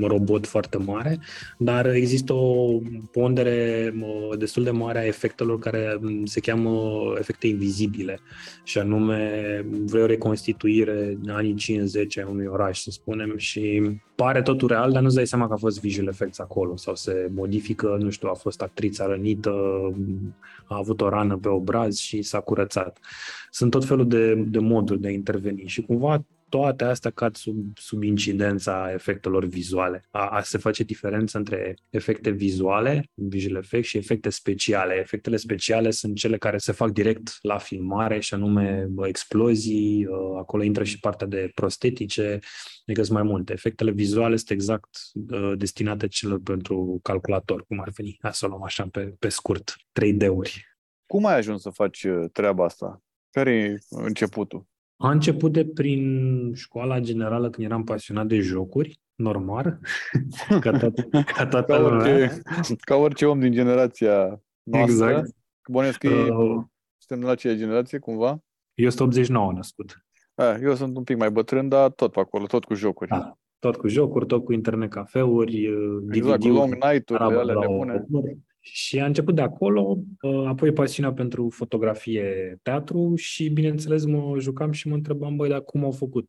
[0.00, 1.18] un robot foarte mare,
[1.58, 2.78] dar există o
[3.12, 3.94] pondere
[4.38, 6.80] destul de mare a efectelor care se cheamă
[7.18, 8.20] efecte invizibile,
[8.64, 13.82] și anume vreo reconstituire în anii 50 a unui oraș, să spunem, și
[14.22, 17.28] pare totul real, dar nu-ți dai seama că a fost visual effects acolo sau se
[17.34, 19.50] modifică, nu știu, a fost actrița rănită,
[20.66, 22.98] a avut o rană pe obraz și s-a curățat.
[23.50, 27.56] Sunt tot felul de, de moduri de a interveni și cumva toate astea cad sub,
[27.74, 30.04] sub incidența efectelor vizuale.
[30.10, 34.94] A, a se face diferență între efecte vizuale, visual effect, și efecte speciale.
[34.94, 40.62] Efectele speciale sunt cele care se fac direct la filmare, și anume explozii, ă, acolo
[40.62, 42.38] intră și partea de prostetice,
[42.88, 43.52] adică sunt mai multe.
[43.52, 44.88] Efectele vizuale sunt exact
[45.30, 49.74] uh, destinate celor pentru calculator, cum ar veni, să o luăm așa pe, pe scurt,
[50.00, 50.62] 3D-uri.
[51.06, 53.02] Cum ai ajuns să faci treaba asta?
[53.30, 54.66] Care e începutul?
[54.96, 59.78] A început de prin școala generală când eram pasionat de jocuri, normal,
[60.60, 62.14] ca, toată, ca toată ca lumea.
[62.14, 62.42] orice,
[62.80, 65.08] ca orice om din generația noastră.
[65.08, 65.36] Exact.
[65.70, 66.64] Bănuiesc că uh,
[66.96, 68.42] suntem de la aceea generație, cumva?
[68.74, 70.06] Eu sunt 89 născut.
[70.38, 73.10] A, eu sunt un pic mai bătrân, dar tot pe acolo, tot cu jocuri.
[73.10, 73.38] Da.
[73.58, 75.68] Tot cu jocuri, tot cu internet cafeuri,
[76.10, 78.04] exact, cu long night-uri, alea nebune.
[78.60, 79.98] Și a început de acolo,
[80.46, 85.84] apoi pasiunea pentru fotografie, teatru și, bineînțeles, mă jucam și mă întrebam, băi, dar cum
[85.84, 86.26] au făcut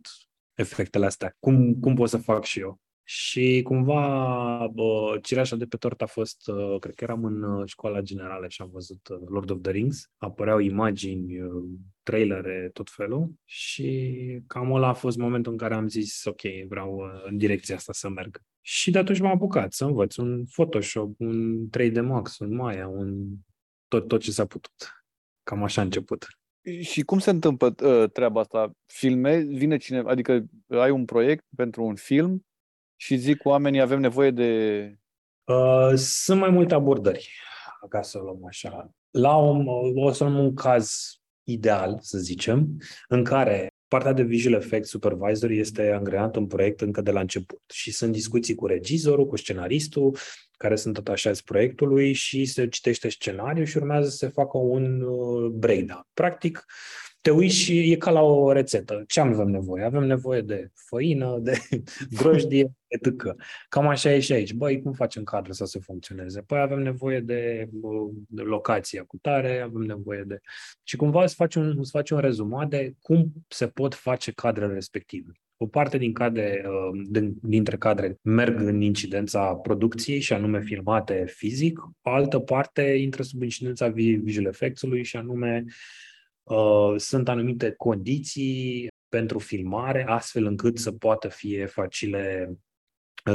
[0.54, 1.36] efectele astea?
[1.39, 2.80] Cum, cum pot să fac și eu?
[3.12, 8.48] Și cumva bă, cireașa de pe tort a fost, cred că eram în școala generală
[8.48, 11.38] și am văzut Lord of the Rings, apăreau imagini,
[12.04, 14.13] trailere, tot felul și
[14.48, 18.10] cam ăla a fost momentul în care am zis, ok, vreau în direcția asta să
[18.10, 18.41] merg.
[18.62, 23.26] Și de atunci m-am apucat să învăț un Photoshop, un 3D Max, un Maya, un
[23.88, 25.04] tot, tot ce s-a putut.
[25.43, 26.28] Cam așa a început.
[26.82, 28.72] Și cum se întâmplă uh, treaba asta?
[28.86, 32.43] Filme, vine cineva, adică ai un proiect pentru un film
[33.02, 34.94] și zic oamenii avem nevoie de...
[35.44, 37.34] Uh, sunt mai multe abordări,
[37.90, 38.92] ca să o luăm așa.
[39.10, 44.54] La un, o să luăm un caz ideal, să zicem, în care partea de visual
[44.54, 49.28] effect supervisor este angrenată în proiect încă de la început și sunt discuții cu regizorul,
[49.28, 50.18] cu scenaristul,
[50.58, 55.52] care sunt atașați proiectului și se citește scenariul și urmează să se facă un uh,
[55.52, 56.08] breakdown.
[56.14, 56.66] Practic,
[57.22, 59.04] te uiți și e ca la o rețetă.
[59.08, 59.84] Ce avem nevoie?
[59.84, 61.58] Avem nevoie de făină, de
[62.10, 63.36] drojdie, etc.
[63.70, 64.54] Cam așa e și aici.
[64.54, 66.42] Băi, cum facem cadrul să se funcționeze?
[66.42, 67.70] Păi avem nevoie de,
[68.28, 70.40] de locația cu tare, avem nevoie de...
[70.84, 74.74] Și cumva îți faci un, îți faci un rezumat de cum se pot face cadrele
[74.74, 75.32] respective.
[75.62, 76.66] O parte din cadre,
[77.42, 83.42] dintre cadre merg în incidența producției și anume filmate fizic, o altă parte intră sub
[83.42, 86.09] incidența visual effects-ului și anume Uh,
[86.98, 92.54] sunt anumite condiții pentru filmare, astfel încât să poată fi facile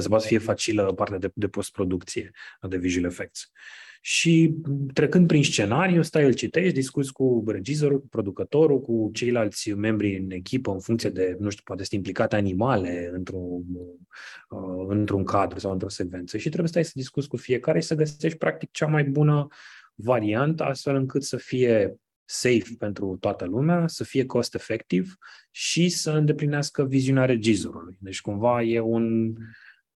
[0.00, 2.30] să poată fi facilă partea de, de postproducție
[2.68, 3.50] de visual effects.
[4.00, 4.54] Și
[4.92, 10.30] trecând prin scenariu, stai, îl citești, discuți cu regizorul, cu producătorul, cu ceilalți membri în
[10.30, 13.64] echipă, în funcție de, nu știu, poate sunt implicate animale într-un,
[14.48, 17.86] uh, într-un cadru sau într-o secvență și trebuie să stai să discuți cu fiecare și
[17.86, 19.46] să găsești practic cea mai bună
[19.94, 25.14] variantă, astfel încât să fie safe pentru toată lumea, să fie cost efectiv
[25.50, 27.96] și să îndeplinească viziunea regizorului.
[28.00, 29.34] Deci cumva e un,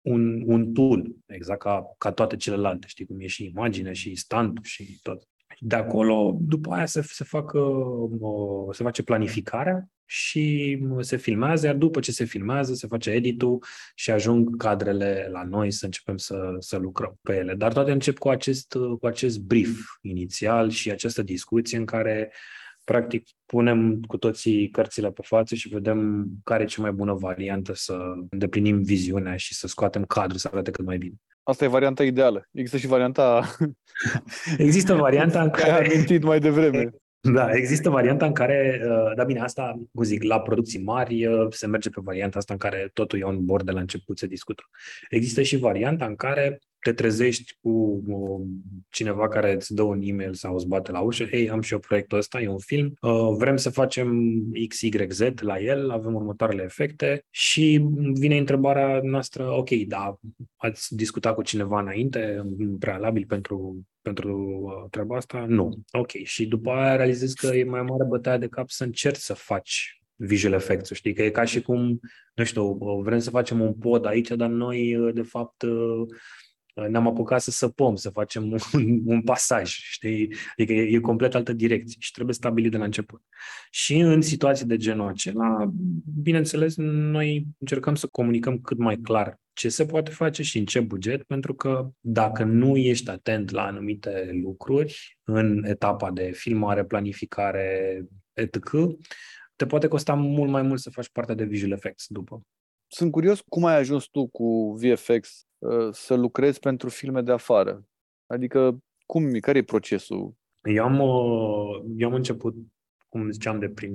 [0.02, 4.64] un, un tool, exact ca, ca toate celelalte, știi cum e și imagine și stand
[4.64, 5.28] și tot.
[5.60, 7.62] De acolo, după aia se, se, facă,
[8.72, 13.64] se face planificarea și se filmează, iar după ce se filmează, se face editul
[13.96, 17.54] și ajung cadrele la noi să începem să, să lucrăm pe ele.
[17.54, 22.34] Dar toate încep cu acest, cu acest brief inițial și această discuție în care
[22.84, 27.74] practic punem cu toții cărțile pe față și vedem care e cea mai bună variantă
[27.74, 27.98] să
[28.30, 31.16] îndeplinim viziunea și să scoatem cadrul să arate cât mai bine.
[31.44, 32.48] Asta e varianta ideală.
[32.52, 33.56] Există și varianta...
[34.58, 35.72] Există varianta în care...
[35.72, 36.90] Ai amintit mai devreme.
[37.34, 41.48] Da, există varianta în care, uh, da bine, asta, cum zic, la producții mari uh,
[41.50, 44.28] se merge pe varianta asta în care totul e on board de la început, se
[44.28, 44.64] discută.
[45.10, 48.04] Există și varianta în care te trezești cu
[48.90, 51.80] cineva care îți dă un e-mail sau îți bate la ușă, hei, am și eu
[51.80, 54.32] proiectul ăsta, e un film, uh, vrem să facem
[54.68, 60.20] XYZ la el, avem următoarele efecte și vine întrebarea noastră, ok, da,
[60.56, 65.46] ați discutat cu cineva înainte, în prealabil pentru pentru uh, treaba asta?
[65.48, 65.74] Nu.
[65.92, 66.12] Ok.
[66.24, 70.02] Și după aia realizezi că e mai mare bătaia de cap să încerci să faci
[70.16, 71.14] visual effects știi?
[71.14, 72.00] Că e ca și cum,
[72.34, 75.66] nu știu, vrem să facem un pod aici, dar noi, uh, de fapt,
[76.76, 78.58] ne-am apucat să săpăm, să facem un,
[79.14, 80.34] un pasaj, știi?
[80.52, 83.22] Adică e, e complet altă direcție și trebuie stabilit de la început.
[83.72, 85.72] Și în situații de genul acela,
[86.22, 90.80] bineînțeles, noi încercăm să comunicăm cât mai clar ce se poate face și în ce
[90.80, 98.02] buget, pentru că dacă nu ești atent la anumite lucruri în etapa de filmare, planificare,
[98.34, 98.58] etc.,
[99.56, 102.42] te poate costa mult mai mult să faci partea de visual effects după.
[102.88, 105.55] Sunt curios cum ai ajuns tu cu VFX Uh,
[105.92, 107.88] să lucrezi pentru filme de afară?
[108.26, 110.36] Adică, cum, care e procesul?
[110.64, 112.56] Eu am, uh, eu am început,
[113.10, 113.94] cum ziceam, de prin,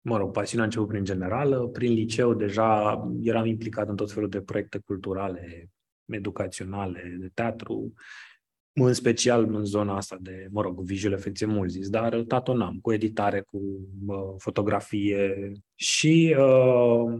[0.00, 4.28] mă rog, pasiunea a început prin generală, prin liceu deja eram implicat în tot felul
[4.28, 5.70] de proiecte culturale,
[6.06, 7.92] educaționale, de teatru,
[8.74, 12.92] în special în zona asta de, mă rog, visual effects mult zis, dar tatonam cu
[12.92, 13.60] editare, cu
[14.06, 17.18] uh, fotografie și uh,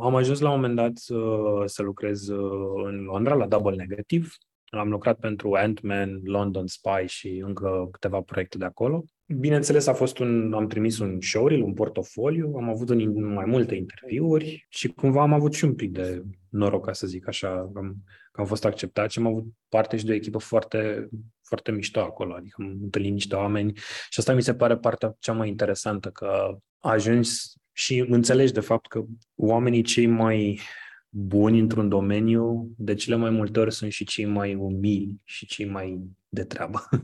[0.00, 4.26] am ajuns la un moment dat uh, să lucrez uh, în Londra, la Double Negative.
[4.66, 9.04] Am lucrat pentru Ant-Man, London Spy și încă câteva proiecte de acolo.
[9.26, 13.74] Bineînțeles, a fost un, am trimis un showreel, un portofoliu, am avut un, mai multe
[13.74, 18.04] interviuri și cumva am avut și un pic de noroc, ca să zic așa, am,
[18.32, 21.08] că am fost acceptat și am avut parte și de o echipă foarte,
[21.42, 23.72] foarte mișto acolo, adică am întâlnit niște oameni
[24.10, 27.30] și asta mi se pare partea cea mai interesantă, că ajungi
[27.72, 30.60] și înțelegi de fapt că oamenii cei mai
[31.08, 35.66] buni într-un domeniu, de cele mai multe ori sunt și cei mai umili și cei
[35.66, 36.88] mai de treabă.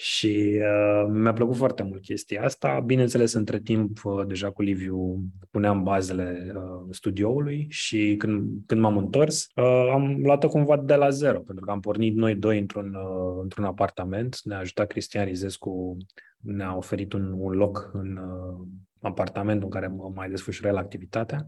[0.00, 2.80] Și uh, mi-a plăcut foarte mult chestia asta.
[2.80, 8.96] Bineînțeles, între timp, uh, deja cu Liviu puneam bazele uh, studioului și când, când m-am
[8.96, 12.94] întors, uh, am luat-o cumva de la zero, pentru că am pornit noi doi într-un,
[12.94, 14.40] uh, într-un apartament.
[14.44, 15.96] Ne-a ajutat Cristian Rizescu,
[16.38, 18.66] ne-a oferit un, un loc în uh,
[19.00, 21.46] apartamentul în care mă mai desfășură activitatea.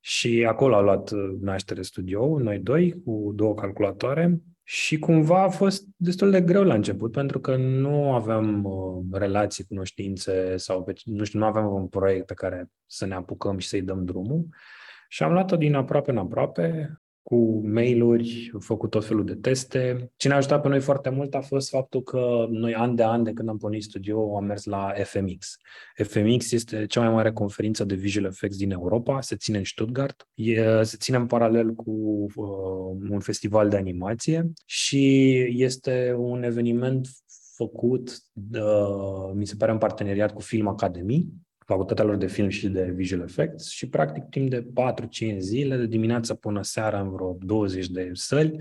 [0.00, 5.48] Și acolo a luat uh, naștere studioul, noi doi, cu două calculatoare și cumva a
[5.48, 10.92] fost destul de greu la început, pentru că nu aveam uh, relații, cunoștințe sau, pe,
[11.04, 14.48] nu știu, nu aveam un proiect pe care să ne apucăm și să-i dăm drumul.
[15.08, 20.10] Și am luat-o din aproape în aproape cu mail-uri, făcut tot felul de teste.
[20.16, 23.22] Ce ne-a ajutat pe noi foarte mult a fost faptul că noi an de an
[23.22, 25.56] de când am pornit studio am mers la FMX.
[25.94, 30.28] FMX este cea mai mare conferință de visual effects din Europa, se ține în Stuttgart,
[30.34, 31.90] e, se ține în paralel cu
[32.34, 37.08] uh, un festival de animație și este un eveniment
[37.54, 38.22] făcut,
[38.54, 41.26] uh, mi se pare, în parteneriat cu Film Academy,
[41.68, 44.66] facultatea lor de film și de visual effects și practic timp de
[45.34, 48.56] 4-5 zile, de dimineață până seara în vreo 20 de săli,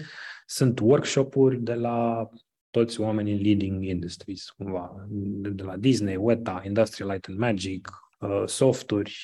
[0.45, 2.29] sunt workshop-uri de la
[2.69, 5.07] toți oamenii leading industries, cumva,
[5.39, 7.89] de la Disney, Weta, Industrial Light and Magic,
[8.19, 9.15] uh, softuri,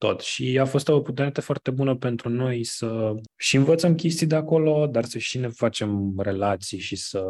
[0.00, 0.20] tot.
[0.20, 4.86] Și a fost o oportunitate foarte bună pentru noi să și învățăm chestii de acolo,
[4.86, 7.24] dar să și ne facem relații și să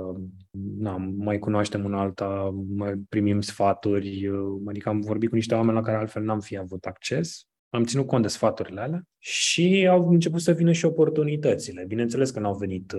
[0.79, 4.31] na, mai cunoaștem un alta, mai primim sfaturi.
[4.69, 7.45] Adică am vorbit cu niște oameni la care altfel n-am fi avut acces.
[7.71, 11.85] Am ținut cont de sfaturile alea și au început să vină și oportunitățile.
[11.89, 12.95] Bineînțeles că n-au venit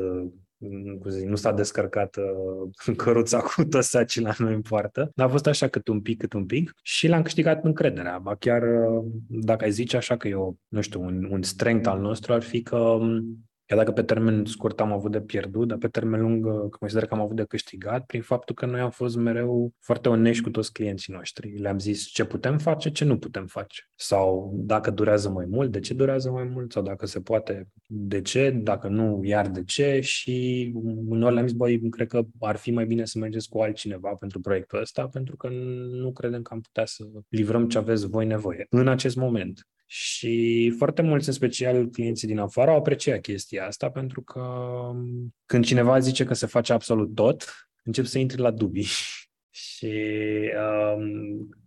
[1.07, 5.29] zic, nu s-a descărcat uh, căruța cu toți sacii la noi în poartă, dar a
[5.29, 8.17] fost așa cât un pic, cât un pic și l-am câștigat încrederea.
[8.17, 11.99] Ba chiar, uh, dacă ai zice așa că eu, nu știu, un, un strength al
[11.99, 13.37] nostru ar fi că um,
[13.71, 17.05] Chiar dacă pe termen scurt am avut de pierdut, dar pe termen lung uh, consider
[17.05, 20.49] că am avut de câștigat prin faptul că noi am fost mereu foarte onești cu
[20.49, 21.57] toți clienții noștri.
[21.57, 23.89] Le-am zis ce putem face, ce nu putem face.
[23.95, 26.71] Sau dacă durează mai mult, de ce durează mai mult?
[26.71, 28.49] Sau dacă se poate, de ce?
[28.49, 29.99] Dacă nu, iar de ce?
[29.99, 30.71] Și
[31.07, 34.39] uneori le-am zis, băi, cred că ar fi mai bine să mergeți cu altcineva pentru
[34.39, 35.49] proiectul ăsta, pentru că
[35.91, 39.67] nu credem că am putea să livrăm ce aveți voi nevoie în acest moment.
[39.93, 45.35] Și foarte mulți, în special clienții din afară, au apreciat chestia asta pentru că um,
[45.45, 48.87] când cineva zice că se face absolut tot, încep să intri la dubii.
[49.49, 49.93] și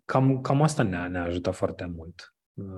[0.04, 2.34] cam, cam asta ne-a, ne-a ajutat foarte mult,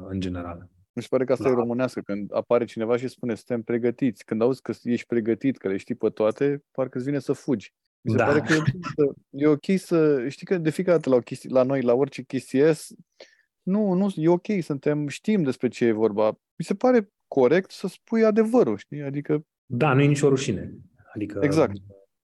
[0.09, 0.69] în general.
[0.93, 1.51] Mi se pare că asta da.
[1.51, 1.59] e Da.
[1.59, 4.25] românească, când apare cineva și spune suntem pregătiți.
[4.25, 7.73] Când auzi că ești pregătit, că le știi pe toate, parcă îți vine să fugi.
[8.01, 8.25] Mi se Da.
[8.25, 10.29] pare că e ok, să, e ok să...
[10.29, 12.95] Știi că de fiecare dată la, o chestie, la noi, la orice chestie ies,
[13.67, 16.27] nu, nu, e ok, suntem, știm despre ce e vorba.
[16.29, 19.03] Mi se pare corect să spui adevărul, știi?
[19.03, 20.75] Adică, Da, nu e nicio rușine.
[21.14, 21.77] Adică Exact.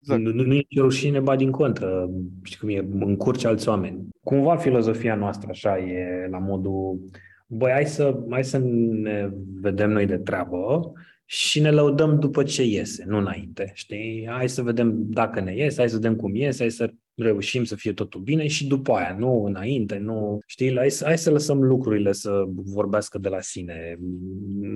[0.00, 0.22] Exact.
[0.22, 2.10] Nu, nu, nu e nicio rușine, ba din contră,
[2.42, 4.08] știi cum e, încurci alți oameni.
[4.24, 7.00] Cumva filozofia noastră așa e la modul,
[7.46, 8.58] băi, hai să, hai să
[8.90, 10.92] ne vedem noi de treabă
[11.24, 14.26] și ne lăudăm după ce iese, nu înainte, știi?
[14.30, 17.76] Hai să vedem dacă ne iese, hai să vedem cum iese, hai să reușim să
[17.76, 20.76] fie totul bine și după aia, nu înainte, nu, știi?
[20.76, 23.96] Hai să, hai să lăsăm lucrurile să vorbească de la sine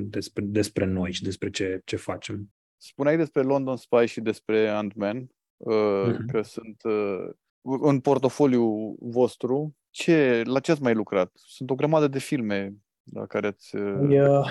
[0.04, 2.50] despre, despre noi și despre ce, ce facem.
[2.76, 5.26] spuneai despre London Spy și despre Ant-Man,
[5.56, 6.26] uh, Mhm.
[6.26, 7.30] că sunt uh,
[7.80, 9.76] în portofoliu vostru.
[9.90, 11.30] Ce, la ce ați mai lucrat?
[11.34, 12.74] Sunt o grămadă de filme
[13.12, 13.76] la care ați...
[13.76, 14.44] uh, Eu,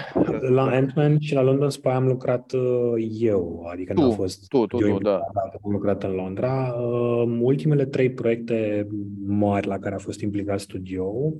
[0.49, 4.47] la Ant-Man și la London Spy am lucrat uh, eu, adică nu Tu, a fost
[4.47, 5.29] tu, tu, eu tu, implicat, da.
[5.33, 6.73] dar am lucrat în Londra.
[6.73, 8.87] Uh, Ultimele trei proiecte
[9.25, 11.33] mari la care a fost implicat studio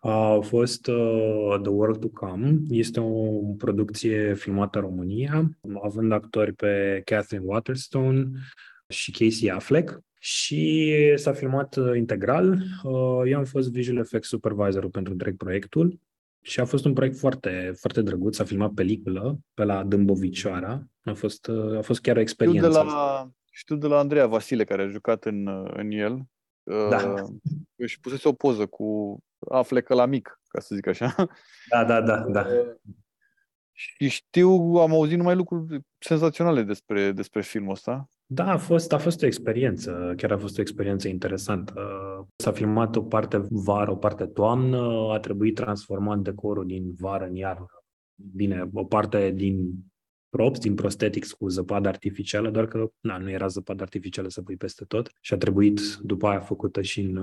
[0.00, 2.56] au fost uh, The World to Come.
[2.68, 5.50] Este o producție filmată în România,
[5.82, 8.28] având actori pe Catherine Waterstone
[8.88, 10.00] și Casey Affleck.
[10.18, 12.58] Și s-a filmat uh, integral.
[12.82, 15.98] Uh, Eu am fost visual effects supervisorul pentru întreg proiectul.
[16.46, 20.82] Și a fost un proiect foarte, foarte drăguț, s-a filmat peliculă pe la Dâmbovicioara.
[21.04, 22.68] A fost, a fost chiar o Știu experiență.
[22.68, 26.22] de la, știu de la Andreea Vasile, care a jucat în, uh, în el.
[26.62, 27.12] Da.
[27.12, 29.18] Uh, Își pusese o poză cu
[29.50, 31.14] Affleck la mic, ca să zic așa.
[31.70, 32.46] Da, da, da, da.
[33.72, 38.08] Și știu, am auzit numai lucruri senzaționale despre, despre filmul ăsta.
[38.28, 41.74] Da, a fost, a fost o experiență, chiar a fost o experiență interesantă.
[42.36, 47.34] S-a filmat o parte vară, o parte toamnă, a trebuit transformat decorul din vară în
[47.34, 47.66] iarnă.
[48.34, 49.70] Bine, o parte din
[50.30, 54.56] props, din prosthetics cu zăpadă artificială, doar că na, nu era zăpadă artificială să pui
[54.56, 57.16] peste tot și a trebuit după aia făcută și în,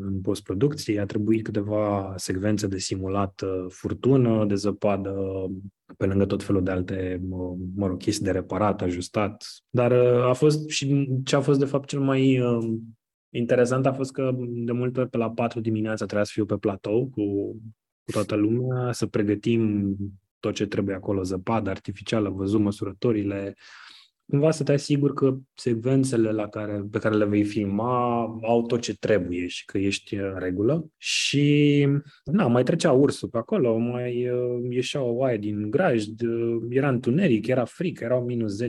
[0.00, 5.14] în postproducție, a trebuit câteva secvențe de simulat uh, furtună, de zăpadă,
[5.96, 9.44] pe lângă tot felul de alte, mă, mă rog, chestii de reparat, ajustat.
[9.70, 12.74] Dar uh, a fost și ce a fost de fapt cel mai uh,
[13.34, 16.56] interesant a fost că de multe ori pe la 4 dimineața trebuia să fiu pe
[16.56, 17.22] platou cu,
[18.04, 19.96] cu toată lumea, să pregătim
[20.42, 23.56] tot ce trebuie acolo, zăpadă artificială, văzut măsurătorile,
[24.32, 28.80] cumva să te asiguri că secvențele la care, pe care le vei filma au tot
[28.80, 30.86] ce trebuie și că ești în regulă.
[30.96, 31.88] Și
[32.24, 36.88] na, mai trecea ursul pe acolo, mai uh, ieșea o oaie din grajd, uh, era
[36.88, 38.68] întuneric, era frică, erau minus 10-12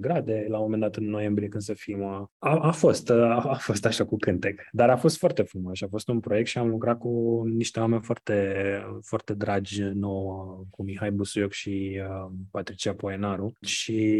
[0.00, 2.32] grade la un moment dat în noiembrie când se filma.
[2.38, 5.82] A, a fost, uh, a, a fost așa cu cântec, dar a fost foarte frumos,
[5.82, 8.54] a fost un proiect și am lucrat cu niște oameni foarte,
[9.02, 14.12] foarte dragi nouă, cu Mihai Busuioc și uh, Patricia Poenaru și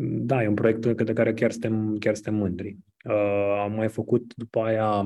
[0.00, 2.76] da, e un proiect de care chiar suntem, chiar suntem mândri.
[3.04, 5.04] Uh, am mai făcut după aia,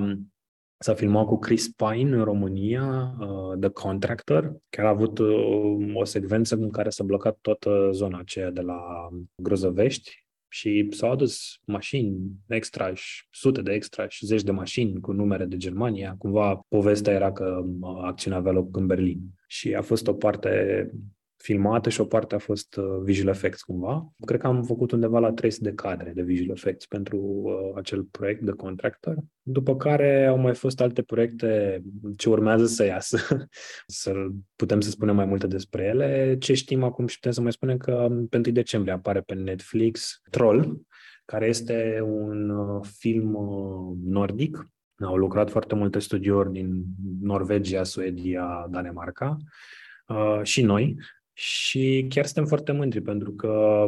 [0.79, 6.05] s-a filmat cu Chris Pine în România, uh, The Contractor, care a avut uh, o
[6.05, 9.09] secvență în care s-a blocat toată zona aceea de la
[9.43, 12.17] Grozăvești și s-au adus mașini
[12.47, 12.93] extra,
[13.31, 16.15] sute de extra și zeci de mașini cu numere de Germania.
[16.19, 19.21] Cumva povestea era că uh, acțiunea avea loc în Berlin.
[19.47, 20.91] Și a fost o parte
[21.47, 24.13] filmată și o parte a fost uh, visual effects cumva.
[24.25, 28.03] Cred că am făcut undeva la 300 de cadre de visual effects pentru uh, acel
[28.03, 29.17] proiect de contractor.
[29.43, 31.83] După care au mai fost alte proiecte
[32.17, 33.19] ce urmează să iasă,
[34.03, 34.13] să
[34.57, 36.37] putem să spunem mai multe despre ele.
[36.39, 40.21] Ce știm acum și putem să mai spunem că pe 1 decembrie apare pe Netflix
[40.31, 40.83] Troll,
[41.25, 44.69] care este un uh, film uh, nordic.
[45.05, 46.85] Au lucrat foarte multe studiouri din
[47.21, 49.37] Norvegia, Suedia, Danemarca
[50.07, 50.97] uh, și noi.
[51.39, 53.87] Și chiar suntem foarte mândri pentru că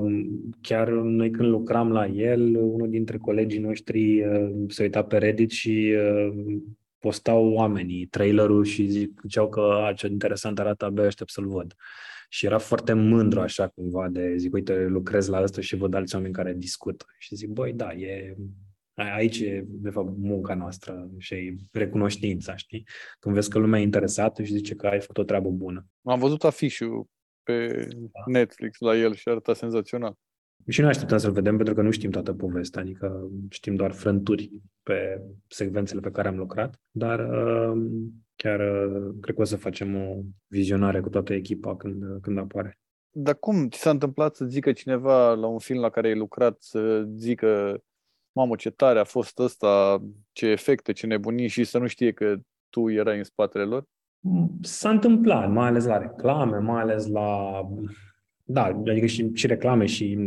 [0.61, 5.51] chiar noi când lucram la el, unul dintre colegii noștri uh, se uita pe Reddit
[5.51, 6.59] și uh,
[6.99, 11.74] postau oamenii trailerul și ziceau că a, ce interesant arată, abia aștept să-l văd.
[12.28, 16.14] Și era foarte mândru așa cumva de zic, uite, lucrez la asta și văd alți
[16.14, 17.05] oameni care discută.
[17.18, 18.36] Și zic, băi, da, e,
[18.94, 22.86] aici e, de fapt, munca noastră și recunoștința, știi?
[23.18, 25.86] Când vezi că lumea e interesată și zice că ai făcut o treabă bună.
[26.03, 27.09] Am văzut afișul
[27.49, 27.88] pe
[28.26, 30.14] Netflix la el și arăta senzațional.
[30.68, 34.51] Și noi așteptăm să-l vedem pentru că nu știm toată povestea, adică știm doar frânturi
[34.82, 37.82] pe secvențele pe care am lucrat, dar uh,
[38.36, 42.78] chiar uh, cred că o să facem o vizionare cu toată echipa când, când apare.
[43.11, 46.57] Dar cum ți s-a întâmplat să zică cineva la un film la care ai lucrat
[46.61, 47.82] să zică
[48.32, 52.36] mamă, ce tare a fost ăsta, ce efecte, ce nebunii și să nu știe că
[52.68, 53.84] tu erai în spatele lor?
[54.60, 57.60] S-a întâmplat, mai ales la reclame, mai ales la
[58.50, 60.18] da, adică și, și reclame și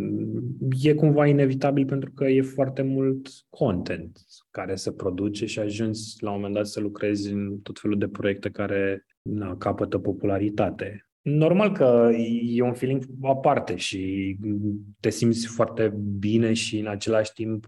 [0.81, 4.19] e cumva inevitabil pentru că e foarte mult content
[4.51, 8.07] care se produce și ajungi la un moment dat să lucrezi în tot felul de
[8.07, 11.05] proiecte care na, capătă popularitate.
[11.21, 12.09] Normal că
[12.43, 14.37] e un feeling aparte și
[14.99, 17.65] te simți foarte bine și în același timp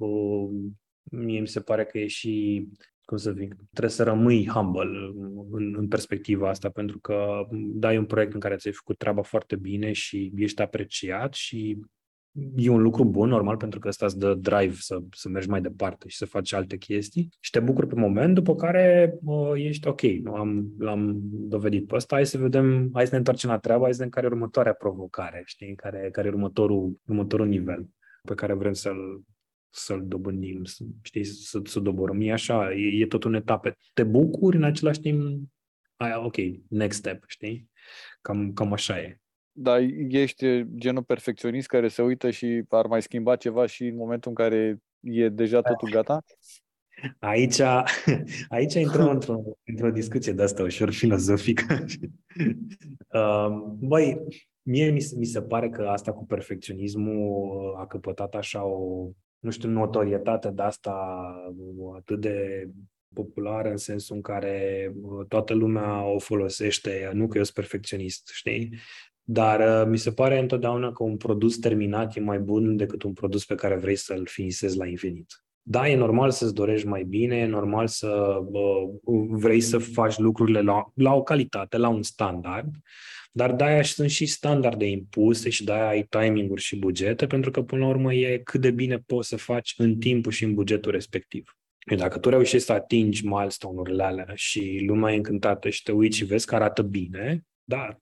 [1.04, 2.68] mie mi se pare că e și
[3.14, 5.14] cum să zic, trebuie să rămâi humble
[5.52, 9.56] în, în perspectiva asta, pentru că dai un proiect în care ți-ai făcut treaba foarte
[9.56, 11.80] bine și ești apreciat și
[12.56, 15.62] e un lucru bun, normal, pentru că ăsta îți dă drive să, să mergi mai
[15.62, 17.30] departe și să faci alte chestii.
[17.40, 20.34] Și te bucuri pe moment, după care uh, ești ok, nu?
[20.34, 23.92] Am, l-am dovedit pe ăsta, hai să vedem, hai să ne întoarcem la treabă, hai
[23.92, 27.88] să vedem care e următoarea provocare, știi, care, care e următorul, următorul nivel
[28.28, 29.24] pe care vrem să-l,
[29.76, 30.62] să-l dobândim,
[31.02, 32.22] știi, să, să doborâm.
[32.22, 33.78] E așa, e, e tot în etape.
[33.94, 35.50] Te bucuri, în același timp,
[35.96, 36.36] aia, ok,
[36.68, 37.70] next step, știi?
[38.22, 39.18] Cam, cam așa e.
[39.52, 44.30] Dar ești genul perfecționist care se uită și ar mai schimba ceva și în momentul
[44.30, 46.24] în care e deja totul gata?
[47.20, 47.60] Aici,
[48.50, 51.66] aici intrăm într-o, într-o discuție de asta ușor filozofică.
[53.14, 54.18] Um, băi,
[54.62, 59.10] mie mi, mi se pare că asta cu perfecționismul a căpătat așa o,
[59.44, 60.92] nu știu, notorietate de asta
[61.96, 62.68] atât de
[63.14, 64.94] populară în sensul în care
[65.28, 68.76] toată lumea o folosește, nu că eu sunt perfecționist, știi?
[69.24, 73.14] Dar uh, mi se pare întotdeauna că un produs terminat e mai bun decât un
[73.14, 75.46] produs pe care vrei să-l finisezi la infinit.
[75.62, 80.62] Da, e normal să-ți dorești mai bine, e normal să uh, vrei să faci lucrurile
[80.62, 82.76] la, la o calitate, la un standard,
[83.36, 87.82] dar de-aia sunt și standarde impuse și de-aia ai timing-uri și bugete, pentru că până
[87.82, 91.58] la urmă e cât de bine poți să faci în timpul și în bugetul respectiv.
[91.90, 96.18] Și dacă tu reușești să atingi milestone-urile alea și lumea e încântată și te uiți
[96.18, 97.98] și vezi că arată bine, da,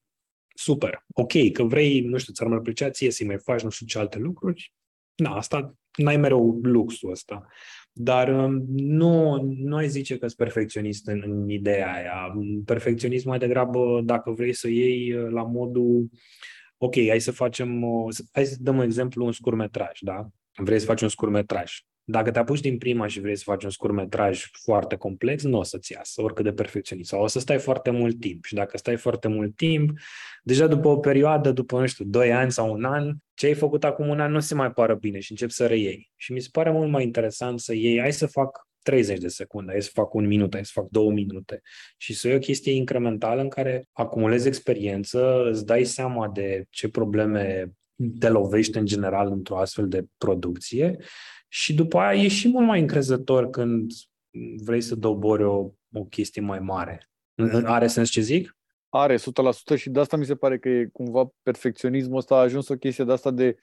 [0.56, 1.06] super.
[1.14, 4.00] Ok, că vrei, nu știu, ți-ar mai plăcea ție să mai faci nu știu ce
[4.00, 4.74] alte lucruri,
[5.16, 7.48] da, asta n-ai mereu luxul ăsta.
[7.94, 12.34] Dar um, nu, nu ai zice că sunt perfecționist în, în ideea aia.
[12.66, 16.10] Perfecționism mai degrabă dacă vrei să iei uh, la modul
[16.78, 17.84] ok, hai să facem,
[18.32, 20.28] hai să dăm un exemplu, un scurmetraj, da?
[20.56, 21.72] Vrei să faci un scurmetraj.
[22.04, 25.64] Dacă te apuci din prima și vrei să faci un scurmetraj foarte complex, nu o
[25.64, 27.10] să-ți iasă, oricât de perfecționist.
[27.10, 28.46] Sau o să stai foarte mult timp.
[28.46, 29.92] Și dacă stai foarte mult timp,
[30.44, 33.84] deja după o perioadă, după, nu știu, 2 ani sau un an, ce ai făcut
[33.84, 36.12] acum un an nu se mai pară bine și începi să reiei.
[36.16, 39.72] Și mi se pare mult mai interesant să iei, hai să fac 30 de secunde,
[39.72, 41.62] hai să fac un minut, hai să fac două minute
[41.98, 46.90] și să iei o chestie incrementală în care acumulezi experiență, îți dai seama de ce
[46.90, 47.72] probleme
[48.20, 50.98] te lovești în general într-o astfel de producție
[51.54, 53.92] și după aia ești și mult mai încrezător când
[54.64, 57.10] vrei să dobori o, o chestie mai mare.
[57.64, 58.58] Are sens ce zic?
[58.90, 59.20] Are, 100%
[59.76, 63.04] și de asta mi se pare că e cumva perfecționismul ăsta a ajuns o chestie
[63.04, 63.58] de asta de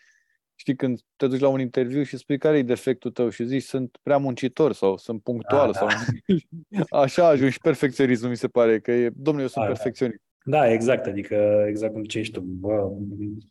[0.55, 3.62] știi, când te duci la un interviu și spui care e defectul tău și zici
[3.62, 6.82] sunt prea muncitor sau sunt punctual da, sau da.
[7.03, 10.22] așa ajungi perfecționismul mi se pare că e, domnule, eu sunt da, perfecționist.
[10.49, 12.40] Da, exact, adică exact cum ce ești tu.
[12.40, 12.90] Bă,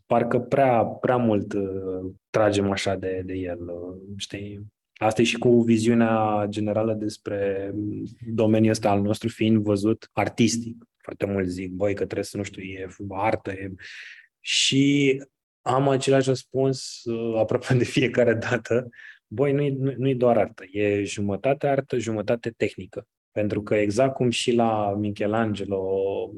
[0.05, 4.65] parcă prea, prea mult uh, tragem așa de, de el, uh, știi?
[4.93, 7.71] Asta e și cu viziunea generală despre
[8.33, 10.77] domeniul ăsta al nostru fiind văzut artistic.
[10.97, 13.51] Foarte mulți zic, băi, că trebuie să, nu știu, e artă.
[13.51, 13.73] E...
[14.39, 15.23] Și
[15.61, 18.89] am același răspuns uh, aproape de fiecare dată.
[19.27, 23.07] Băi, nu-i, nu, nu-i doar artă, e jumătate artă, jumătate tehnică.
[23.31, 25.81] Pentru că exact cum și la Michelangelo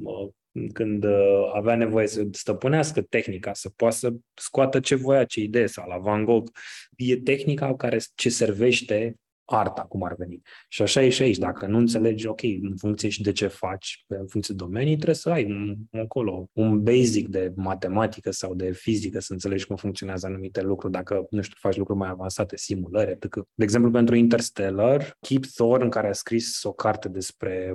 [0.03, 0.29] uh,
[0.67, 5.67] când uh, avea nevoie să stăpânească tehnica, să poată să scoată ce voia, ce idee,
[5.67, 6.51] sau la Van Gogh,
[6.95, 9.15] e tehnica care ce servește
[9.49, 10.41] arta, cum ar veni.
[10.69, 11.37] Și așa e și aici.
[11.37, 15.15] Dacă nu înțelegi, ok, în funcție și de ce faci, în funcție de domenii, trebuie
[15.15, 20.25] să ai un, acolo un basic de matematică sau de fizică, să înțelegi cum funcționează
[20.25, 25.17] anumite lucruri, dacă, nu știu, faci lucruri mai avansate, simulări, atât De exemplu, pentru Interstellar,
[25.19, 27.73] Keep Thorne, care a scris o carte despre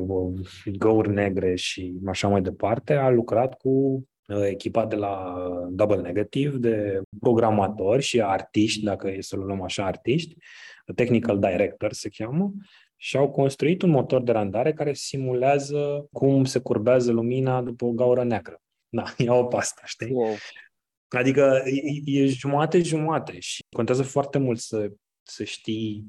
[0.78, 5.34] găuri negre și așa mai departe, a lucrat cu uh, echipa de la
[5.70, 10.36] Double Negative de programatori și artiști, dacă e să luăm așa artiști,
[10.92, 12.52] Technical Director se cheamă,
[12.96, 17.90] și au construit un motor de randare care simulează cum se curbează lumina după o
[17.90, 18.62] gaură neagră.
[18.88, 20.10] Da, ia-o pe asta, știi?
[20.10, 20.34] Wow.
[21.08, 26.04] Adică e, e jumate-jumate și contează foarte mult să, să știi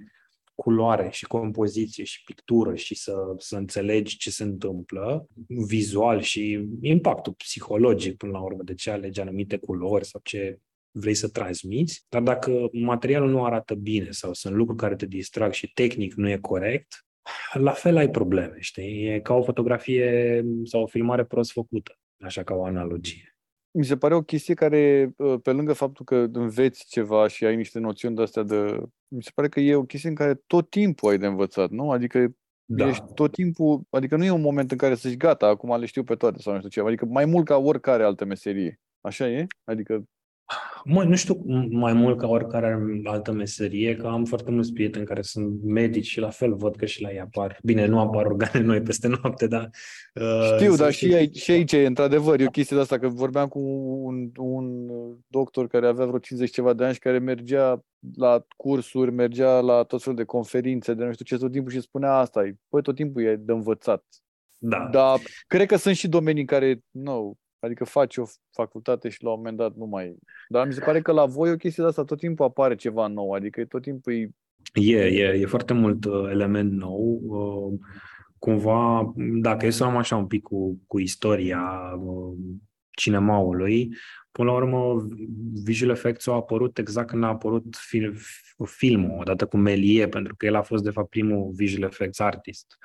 [0.55, 7.33] culoare și compoziție și pictură și să, să înțelegi ce se întâmplă vizual și impactul
[7.33, 10.59] psihologic până la urmă, de ce alegi anumite culori sau ce
[10.97, 15.51] vrei să transmiți, dar dacă materialul nu arată bine sau sunt lucruri care te distrag
[15.51, 16.87] și tehnic nu e corect,
[17.53, 19.05] la fel ai probleme, știi?
[19.05, 23.35] E ca o fotografie sau o filmare prost făcută, așa ca o analogie
[23.77, 27.55] mi se pare o chestie care, uh, pe lângă faptul că înveți ceva și ai
[27.55, 28.81] niște noțiuni de astea de...
[29.07, 31.91] Mi se pare că e o chestie în care tot timpul ai de învățat, nu?
[31.91, 32.35] Adică
[32.65, 32.87] da.
[32.87, 33.81] ești tot timpul...
[33.89, 36.41] Adică nu e un moment în care să zici gata, acum le știu pe toate
[36.41, 36.87] sau nu știu ce.
[36.87, 38.79] Adică mai mult ca oricare altă meserie.
[39.01, 39.45] Așa e?
[39.63, 40.03] Adică
[40.83, 45.21] Mă, nu știu mai mult ca oricare altă meserie, că am foarte mulți prieteni care
[45.21, 47.57] sunt medici și la fel văd că și la ei apar.
[47.63, 49.69] Bine, nu apar organe noi peste noapte, dar...
[50.13, 53.07] Uh, Știu, dar și, aici, și aici e într-adevăr, e o chestie de asta, că
[53.07, 53.59] vorbeam cu
[54.03, 54.87] un, un
[55.27, 57.83] doctor care avea vreo 50 ceva de ani și care mergea
[58.15, 61.81] la cursuri, mergea la tot felul de conferințe, de nu știu ce, tot timpul și
[61.81, 62.41] spunea asta.
[62.69, 64.03] Păi tot timpul e de învățat.
[64.57, 64.87] Da.
[64.91, 69.29] Dar cred că sunt și domenii în care, nu, Adică faci o facultate și la
[69.29, 70.15] un moment dat nu mai...
[70.49, 73.07] Dar mi se pare că la voi o chestie de asta tot timpul apare ceva
[73.07, 74.29] nou, adică tot timpul e...
[74.73, 77.19] E, e, e foarte mult uh, element nou.
[77.23, 77.79] Uh,
[78.39, 81.61] cumva, dacă e să am așa un pic cu, cu istoria
[81.99, 82.37] uh,
[82.91, 83.95] cinemaului,
[84.31, 85.07] până la urmă,
[85.63, 88.13] visual effects au apărut exact când a apărut film,
[88.65, 92.77] filmul, odată cu Melie, pentru că el a fost, de fapt, primul visual effects artist.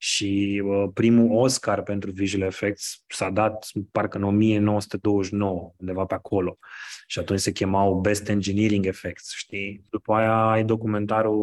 [0.00, 6.58] Și uh, primul Oscar pentru visual effects s-a dat, parcă, în 1929, undeva pe acolo.
[7.06, 9.84] Și atunci se chemau Best Engineering Effects, știi?
[9.90, 11.38] După aia ai documentarul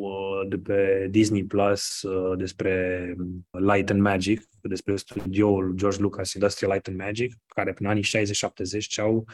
[0.00, 3.04] uh, de pe Disney Plus uh, despre
[3.50, 8.06] Light and Magic, despre studioul George Lucas Industrial Light and Magic, care prin anii 60-70
[8.88, 9.26] ce-au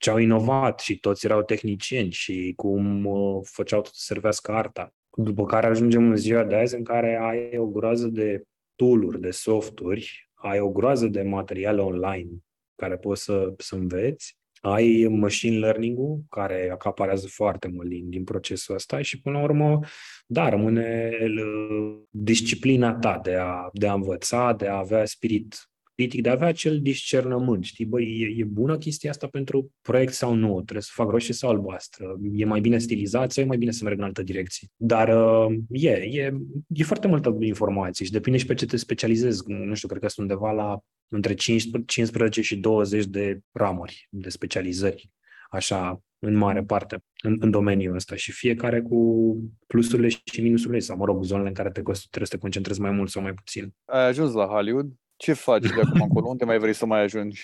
[0.00, 4.94] ce au inovat și toți erau tehnicieni și cum uh, făceau tot să servească arta.
[5.16, 8.42] După care ajungem în ziua de azi în care ai o groază de
[8.74, 12.30] tool de softuri, ai o groază de materiale online
[12.76, 18.74] care poți să, să înveți, ai machine learning-ul care acaparează foarte mult din, din procesul
[18.74, 19.78] ăsta și până la urmă,
[20.26, 25.69] da, rămâne uh, disciplina ta de a, de a învăța, de a avea spirit
[26.00, 30.12] critic, de a avea acel discernământ, știi, băi, e, e bună chestia asta pentru proiect
[30.12, 33.56] sau nu, trebuie să fac roșie sau albastră, e mai bine stilizat sau e mai
[33.56, 34.68] bine să merg în altă direcție.
[34.76, 36.32] Dar uh, e, e,
[36.68, 40.08] e foarte multă informație și depinde și pe ce te specializezi, nu știu, cred că
[40.08, 40.78] sunt undeva la
[41.08, 45.10] între 15 și 20 de ramuri de specializări,
[45.50, 49.36] așa, în mare parte, în, în domeniul ăsta și fiecare cu
[49.66, 52.90] plusurile și minusurile sau, mă rog, zonele în care te, trebuie să te concentrezi mai
[52.90, 53.74] mult sau mai puțin.
[53.84, 54.86] Ai ajuns la Hollywood?
[55.20, 56.28] Ce faci de acum încolo?
[56.28, 57.42] Unde mai vrei să mai ajungi?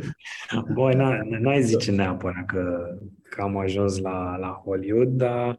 [0.74, 0.94] Băi,
[1.40, 5.58] n-ai zice neapărat că, că am ajuns la, la Hollywood, dar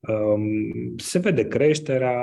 [0.00, 0.42] um,
[0.96, 2.18] se vede creșterea,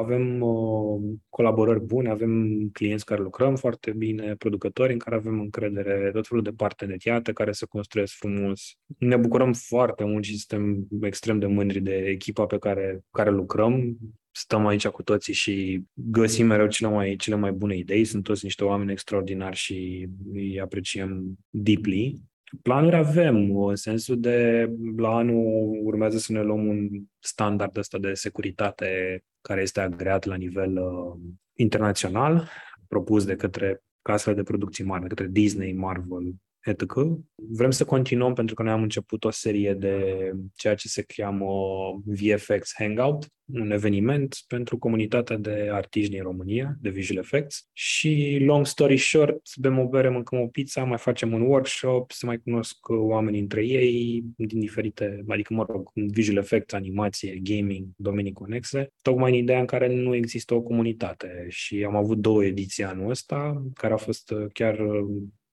[0.00, 6.10] avem uh, colaborări bune, avem clienți care lucrăm foarte bine, producători în care avem încredere,
[6.12, 8.76] tot felul de parteneriate care se construiesc frumos.
[8.98, 13.96] Ne bucurăm foarte mult și suntem extrem de mândri de echipa pe care, care lucrăm
[14.38, 18.04] stăm aici cu toții și găsim mereu cele mai, cele mai bune idei.
[18.04, 22.20] Sunt toți niște oameni extraordinari și îi apreciem deeply.
[22.62, 28.12] Planuri avem, în sensul de la anul urmează să ne luăm un standard ăsta de
[28.12, 31.20] securitate care este agreat la nivel uh,
[31.52, 32.48] internațional,
[32.88, 36.34] propus de către casele de producții mari, de către Disney, Marvel,
[36.66, 37.18] ethical.
[37.34, 41.46] Vrem să continuăm pentru că noi am început o serie de ceea ce se cheamă
[42.04, 47.68] VFX Hangout, un eveniment pentru comunitatea de artiști din România, de visual effects.
[47.72, 52.26] Și, long story short, bem o bere, mâncăm o pizza, mai facem un workshop, se
[52.26, 58.32] mai cunosc oameni între ei, din diferite, adică, mă rog, visual effects, animație, gaming, domenii
[58.32, 61.46] conexe, tocmai în ideea în care nu există o comunitate.
[61.48, 64.78] Și am avut două ediții anul ăsta, care au fost chiar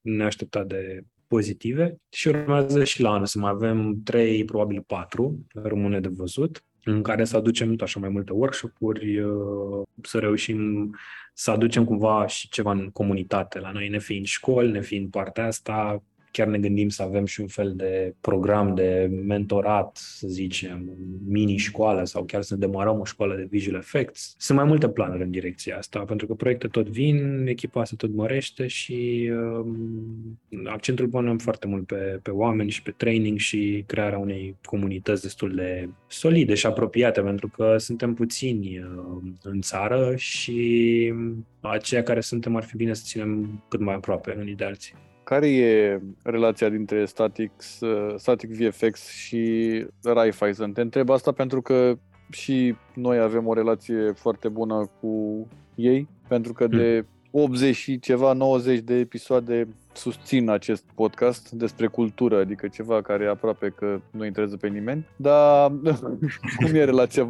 [0.03, 1.95] neașteptat de pozitive.
[2.09, 7.01] Și urmează și la anul să mai avem trei, probabil patru, rămâne de văzut, în
[7.01, 10.89] care să aducem tot așa mai multe workshop-uri, uh, să reușim
[11.33, 15.45] să aducem cumva și ceva în comunitate la noi, ne fiind școli, ne fiind partea
[15.45, 16.03] asta,
[16.33, 20.89] chiar ne gândim să avem și un fel de program de mentorat, să zicem,
[21.27, 24.35] mini-școală sau chiar să demarăm o școală de visual effects.
[24.37, 28.13] Sunt mai multe planuri în direcția asta, pentru că proiecte tot vin, echipa se tot
[28.13, 34.17] mărește și um, accentul punem foarte mult pe, pe oameni și pe training și crearea
[34.17, 41.13] unei comunități destul de solide și apropiate, pentru că suntem puțini uh, în țară și
[41.59, 44.93] aceia care suntem ar fi bine să ținem cât mai aproape unii de alții.
[45.23, 47.79] Care e relația dintre Statix,
[48.15, 50.71] Static VFX și Raiffeisen?
[50.71, 51.97] Te întreb asta pentru că
[52.29, 58.33] și noi avem o relație foarte bună cu ei, pentru că de 80 și ceva,
[58.33, 64.57] 90 de episoade susțin acest podcast despre cultură, adică ceva care aproape că nu interesează
[64.57, 65.71] pe nimeni, dar
[66.59, 67.27] cum e relația,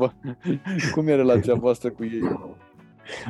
[0.94, 2.22] cum e relația voastră cu ei?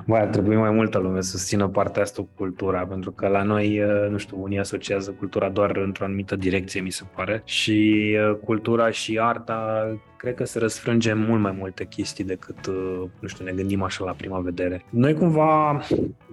[0.05, 3.43] Băi, ar trebui mai multă lume să susțină partea asta cu cultura, pentru că la
[3.43, 8.09] noi, uh, nu știu, unii asociază cultura doar într-o anumită direcție, mi se pare, și
[8.29, 13.27] uh, cultura și arta cred că se răsfrânge mult mai multe chestii decât, uh, nu
[13.27, 14.85] știu, ne gândim așa la prima vedere.
[14.89, 15.81] Noi cumva,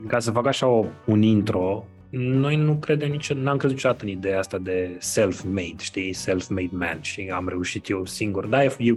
[0.07, 4.11] ca să fac așa o, un intro, noi nu credem nicio, n-am crezut niciodată în
[4.11, 8.47] ideea asta de self-made, știi, self-made man și am reușit eu singur.
[8.47, 8.95] Da, e, E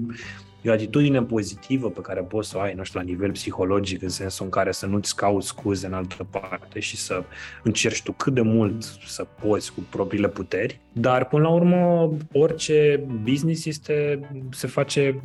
[0.69, 4.09] o atitudine pozitivă pe care poți să o ai, nu știu, la nivel psihologic, în
[4.09, 7.23] sensul în care să nu-ți cauți scuze în altă parte și să
[7.63, 10.79] încerci tu cât de mult să poți cu propriile puteri.
[10.93, 14.19] Dar, până la urmă, orice business este,
[14.51, 15.21] se face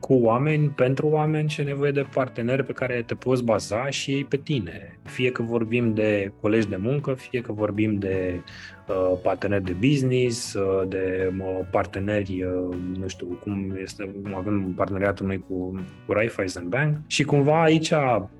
[0.00, 4.24] cu oameni, pentru oameni și nevoie de parteneri pe care te poți baza și ei
[4.24, 4.98] pe tine.
[5.02, 8.42] Fie că vorbim de colegi de muncă, fie că vorbim de uh,
[9.22, 15.44] parteneri de business, uh, de uh, parteneri, uh, nu știu cum este, avem parteneriatul noi
[15.48, 16.96] cu, cu Raiffeisen Bank.
[17.06, 17.92] Și cumva aici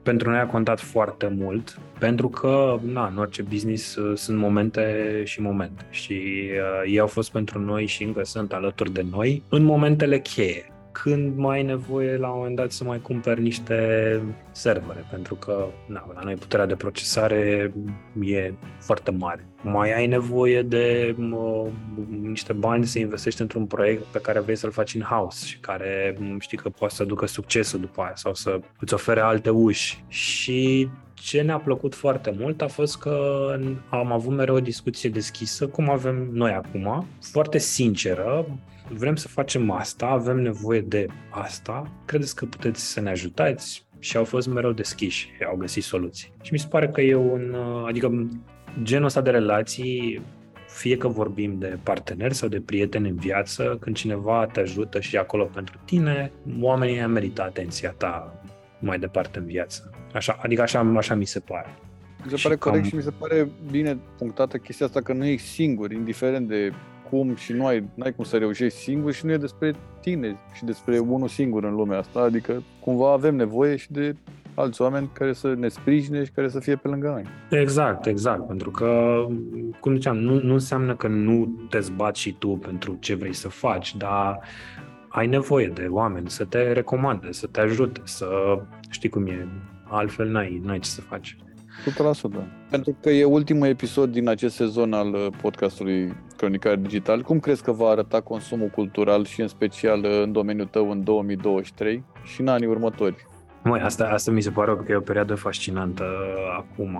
[0.03, 4.83] pentru noi a contat foarte mult pentru că na, în orice business uh, sunt momente
[5.25, 5.87] și momente.
[5.91, 10.21] Și uh, ei au fost pentru noi și încă sunt alături de noi în momentele
[10.21, 14.21] cheie când mai ai nevoie la un moment dat să mai cumperi niște
[14.51, 17.73] servere, pentru că na, la noi puterea de procesare
[18.21, 19.45] e foarte mare.
[19.63, 21.67] Mai ai nevoie de mă,
[22.23, 26.59] niște bani să investești într-un proiect pe care vrei să-l faci in-house și care știi
[26.59, 30.05] că poate să ducă succesul după aia sau să îți ofere alte uși.
[30.09, 33.47] Și ce ne-a plăcut foarte mult a fost că
[33.89, 38.47] am avut mereu o discuție deschisă, cum avem noi acum, foarte sinceră,
[38.93, 43.89] vrem să facem asta, avem nevoie de asta, credeți că puteți să ne ajutați?
[43.99, 46.33] Și au fost mereu deschiși, au găsit soluții.
[46.43, 47.55] Și mi se pare că e un,
[47.87, 48.29] adică
[48.83, 50.23] genul ăsta de relații,
[50.67, 55.17] fie că vorbim de parteneri sau de prieteni în viață, când cineva te ajută și
[55.17, 58.43] e acolo pentru tine, oamenii merită atenția ta
[58.79, 59.91] mai departe în viață.
[60.13, 61.69] Așa, adică așa, așa mi se pare.
[62.25, 62.83] Mi se pare și corect cam...
[62.83, 66.73] și mi se pare bine punctată chestia asta că nu ești singur, indiferent de
[67.11, 70.65] cum și nu ai, n-ai cum să reușești singur și nu e despre tine și
[70.65, 74.17] despre unul singur în lumea asta, adică cumva avem nevoie și de
[74.55, 77.25] alți oameni care să ne sprijine și care să fie pe lângă noi.
[77.61, 79.25] Exact, exact, pentru că,
[79.81, 83.49] cum ziceam, nu, nu înseamnă că nu te zbați și tu pentru ce vrei să
[83.49, 84.41] faci, dar
[85.09, 88.29] ai nevoie de oameni să te recomande, să te ajute, să
[88.91, 89.49] știi cum e,
[89.85, 91.37] altfel n-ai, n-ai ce să faci.
[91.81, 92.71] 100%.
[92.71, 97.23] Pentru că e ultimul episod din acest sezon al uh, podcastului Cronicar Digital.
[97.23, 101.05] Cum crezi că va arăta consumul cultural și în special uh, în domeniul tău în
[101.05, 103.27] 2023 și în anii următori?
[103.63, 106.99] Măi, asta, asta mi se pare că e o perioadă fascinantă uh, acum.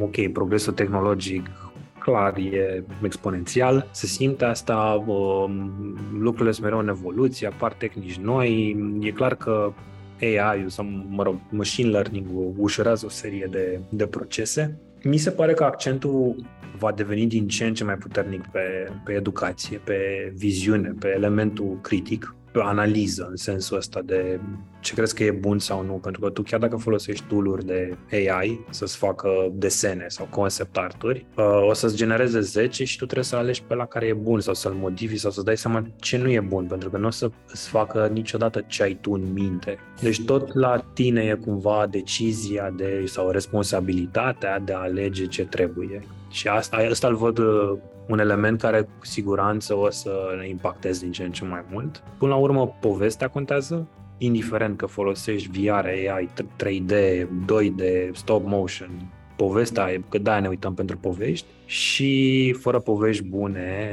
[0.00, 1.50] Ok, progresul tehnologic
[1.98, 5.72] clar e exponențial, se simte asta, um,
[6.18, 9.72] lucrurile sunt mereu în evoluție, apar tehnici noi, e clar că
[10.20, 14.78] AI-ul sau, mă rog, machine learning-ul ușurează o serie de, de procese.
[15.02, 16.36] Mi se pare că accentul
[16.78, 21.78] va deveni din ce în ce mai puternic pe, pe educație, pe viziune, pe elementul
[21.82, 24.40] critic, pe analiză în sensul ăsta de
[24.80, 27.96] ce crezi că e bun sau nu, pentru că tu chiar dacă folosești tool de
[28.12, 33.24] AI să-ți facă desene sau concept arturi, uh, o să-ți genereze 10 și tu trebuie
[33.24, 36.16] să alegi pe la care e bun sau să-l modifici sau să dai seama ce
[36.16, 39.32] nu e bun, pentru că nu o să îți facă niciodată ce ai tu în
[39.32, 39.78] minte.
[40.00, 46.02] Deci tot la tine e cumva decizia de sau responsabilitatea de a alege ce trebuie.
[46.30, 47.78] Și asta, asta îl văd uh,
[48.08, 52.02] un element care cu siguranță o să ne impacteze din ce în ce mai mult.
[52.18, 53.88] Până la urmă, povestea contează,
[54.18, 56.28] indiferent că folosești VR, AI,
[56.64, 58.90] 3D, 2D, stop motion,
[59.36, 63.92] povestea, că da, ne uităm pentru povești și fără povești bune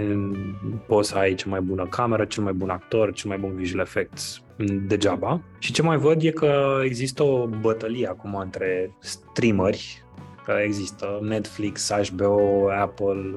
[0.88, 3.82] poți să ai cea mai bună cameră, cel mai bun actor, cel mai bun visual
[3.82, 4.42] effects
[4.88, 5.42] degeaba.
[5.60, 10.05] Și ce mai văd e că există o bătălie acum între streameri
[10.46, 13.34] că există Netflix, HBO, Apple,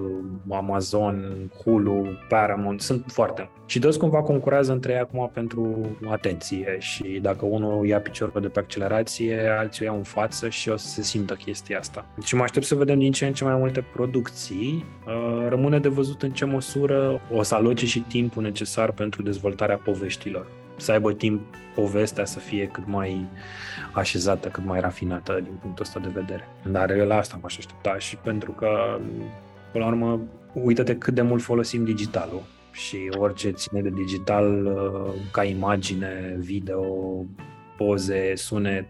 [0.50, 7.18] Amazon, Hulu, Paramount, sunt foarte și toți cumva concurează între ei acum pentru atenție și
[7.22, 10.88] dacă unul ia piciorul de pe accelerație, alții o iau în față și o să
[10.88, 12.06] se simtă chestia asta.
[12.24, 14.84] Și mă aștept să vedem din ce în ce mai multe producții.
[15.06, 19.76] Uh, rămâne de văzut în ce măsură o să aloce și timpul necesar pentru dezvoltarea
[19.76, 20.46] poveștilor
[20.78, 21.40] să aibă timp
[21.74, 23.26] povestea să fie cât mai
[23.92, 26.48] așezată, cât mai rafinată din punctul ăsta de vedere.
[26.70, 29.00] Dar la asta m-aș aștepta și pentru că,
[29.72, 30.20] până la urmă,
[30.52, 36.84] uită-te cât de mult folosim digitalul și orice ține de digital uh, ca imagine, video,
[37.76, 38.86] poze, sunet,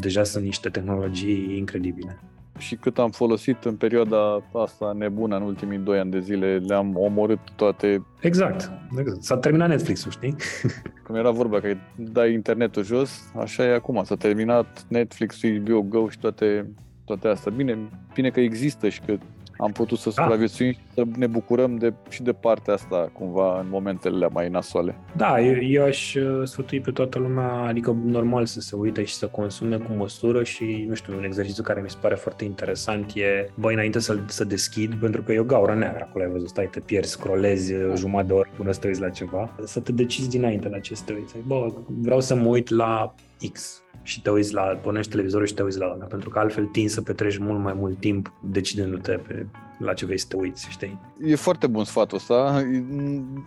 [0.00, 2.20] deja sunt niște tehnologii incredibile.
[2.60, 6.96] Și cât am folosit în perioada asta nebună în ultimii doi ani de zile, le-am
[6.96, 8.06] omorât toate.
[8.20, 8.70] Exact.
[8.98, 9.22] exact.
[9.22, 10.34] S-a terminat Netflix-ul, știi?
[11.06, 14.02] Cum era vorba că dai internetul jos, așa e acum.
[14.04, 16.70] S-a terminat Netflix, HBO Go și toate,
[17.04, 17.52] toate astea.
[17.56, 17.78] Bine,
[18.14, 19.18] bine că există și că
[19.60, 20.22] am putut să da.
[20.22, 24.96] supraviețuim și să ne bucurăm de, și de partea asta cumva în momentele mai nasoale.
[25.16, 29.14] Da, eu, eu aș uh, sfătui pe toată lumea, adică normal să se uite și
[29.14, 33.12] să consume cu măsură și, nu știu, un exercițiu care mi se pare foarte interesant
[33.14, 36.48] e, băi, înainte să, să deschid, pentru că e o gaură neagră acolo, ai văzut,
[36.48, 39.80] stai, te pierzi, scrollezi uh, jumătate de oră până să te uiți la ceva, să
[39.80, 41.34] te decizi dinainte la ce să te uiți.
[41.46, 43.14] Bă, vreau să mă uit la
[43.52, 46.64] X, și te uiți la, pornești televizorul și te uiți la ăla, pentru că altfel
[46.64, 49.46] tin să petreci mult mai mult timp decidându-te pe
[49.78, 50.98] la ce vrei să te uiți, știi?
[51.24, 52.64] E foarte bun sfatul ăsta.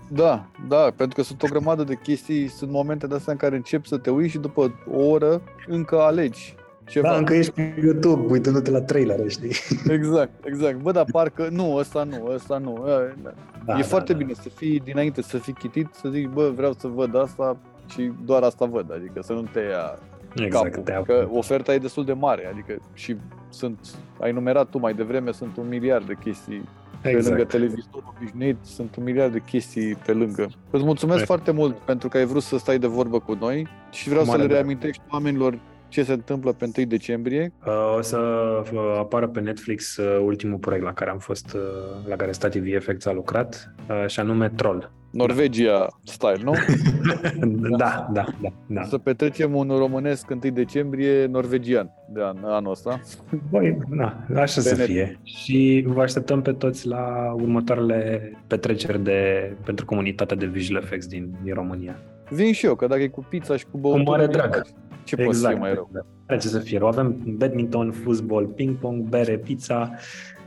[0.10, 3.56] Da, da, pentru că sunt o grămadă de chestii, sunt momente de astea în care
[3.56, 7.08] începi să te uiți și după o oră încă alegi ceva.
[7.08, 9.52] Da, încă ești pe YouTube, uitându-te la trailer, știi?
[9.90, 10.82] Exact, exact.
[10.82, 12.84] Bă, dar parcă, nu, ăsta nu, ăsta nu.
[13.66, 14.18] Da, e da, foarte da.
[14.18, 18.12] bine să fii, dinainte să fii chitit, să zici, bă, vreau să văd asta și
[18.26, 20.00] doar asta văd, adică să nu te ia
[20.36, 21.04] exact, capul.
[21.06, 23.16] Că oferta e destul de mare, adică și
[23.50, 23.80] sunt,
[24.20, 26.64] ai numerat tu mai devreme, sunt un miliard de chestii
[27.04, 27.24] Exact.
[27.24, 30.50] Pe lângă televizorul obișnuit, sunt un miliard de chestii pe lângă.
[30.70, 31.26] Îți mulțumesc Hai.
[31.26, 34.42] foarte mult pentru că ai vrut să stai de vorbă cu noi și vreau Mare
[34.42, 35.60] să le reamintești oamenilor
[35.94, 37.54] ce se întâmplă pe 1 decembrie?
[37.66, 38.18] Uh, o să
[38.74, 41.58] uh, apară pe Netflix uh, ultimul proiect la care am fost,
[42.08, 43.74] la care Stativ Effects a lucrat,
[44.08, 44.92] și anume Troll.
[45.14, 46.54] Norvegia style, nu?
[47.78, 48.84] da, da, da, da.
[48.84, 53.00] Să petrecem un românesc 1 decembrie norvegian de an, anul ăsta.
[53.50, 54.86] Băi, da, așa pe să net.
[54.86, 55.20] fie.
[55.24, 61.36] Și vă așteptăm pe toți la următoarele petreceri de, pentru comunitatea de visual effects din,
[61.44, 61.96] din România.
[62.30, 64.04] Vin și eu, că dacă e cu pizza și cu băutură...
[64.04, 64.66] Cu mare drag.
[65.04, 65.26] Ce exact.
[65.26, 65.90] poți să mai rău?
[66.28, 66.88] Are ce să fie rău.
[66.88, 69.92] Avem badminton, fuzbol, ping-pong, bere, pizza.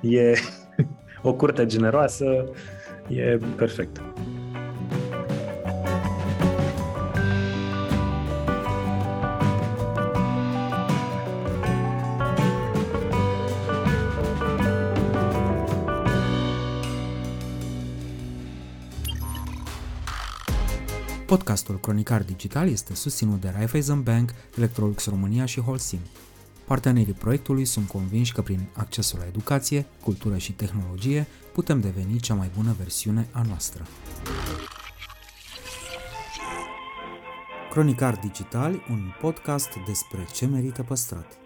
[0.00, 0.32] E
[1.22, 2.44] o curte generoasă.
[3.08, 4.02] E perfect.
[21.36, 25.98] Podcastul Cronicar Digital este susținut de Raiffeisen Bank, Electrolux România și Holcim.
[26.64, 32.34] Partenerii proiectului sunt convinși că prin accesul la educație, cultură și tehnologie putem deveni cea
[32.34, 33.86] mai bună versiune a noastră.
[37.70, 41.45] Cronicar Digital, un podcast despre ce merită păstrat.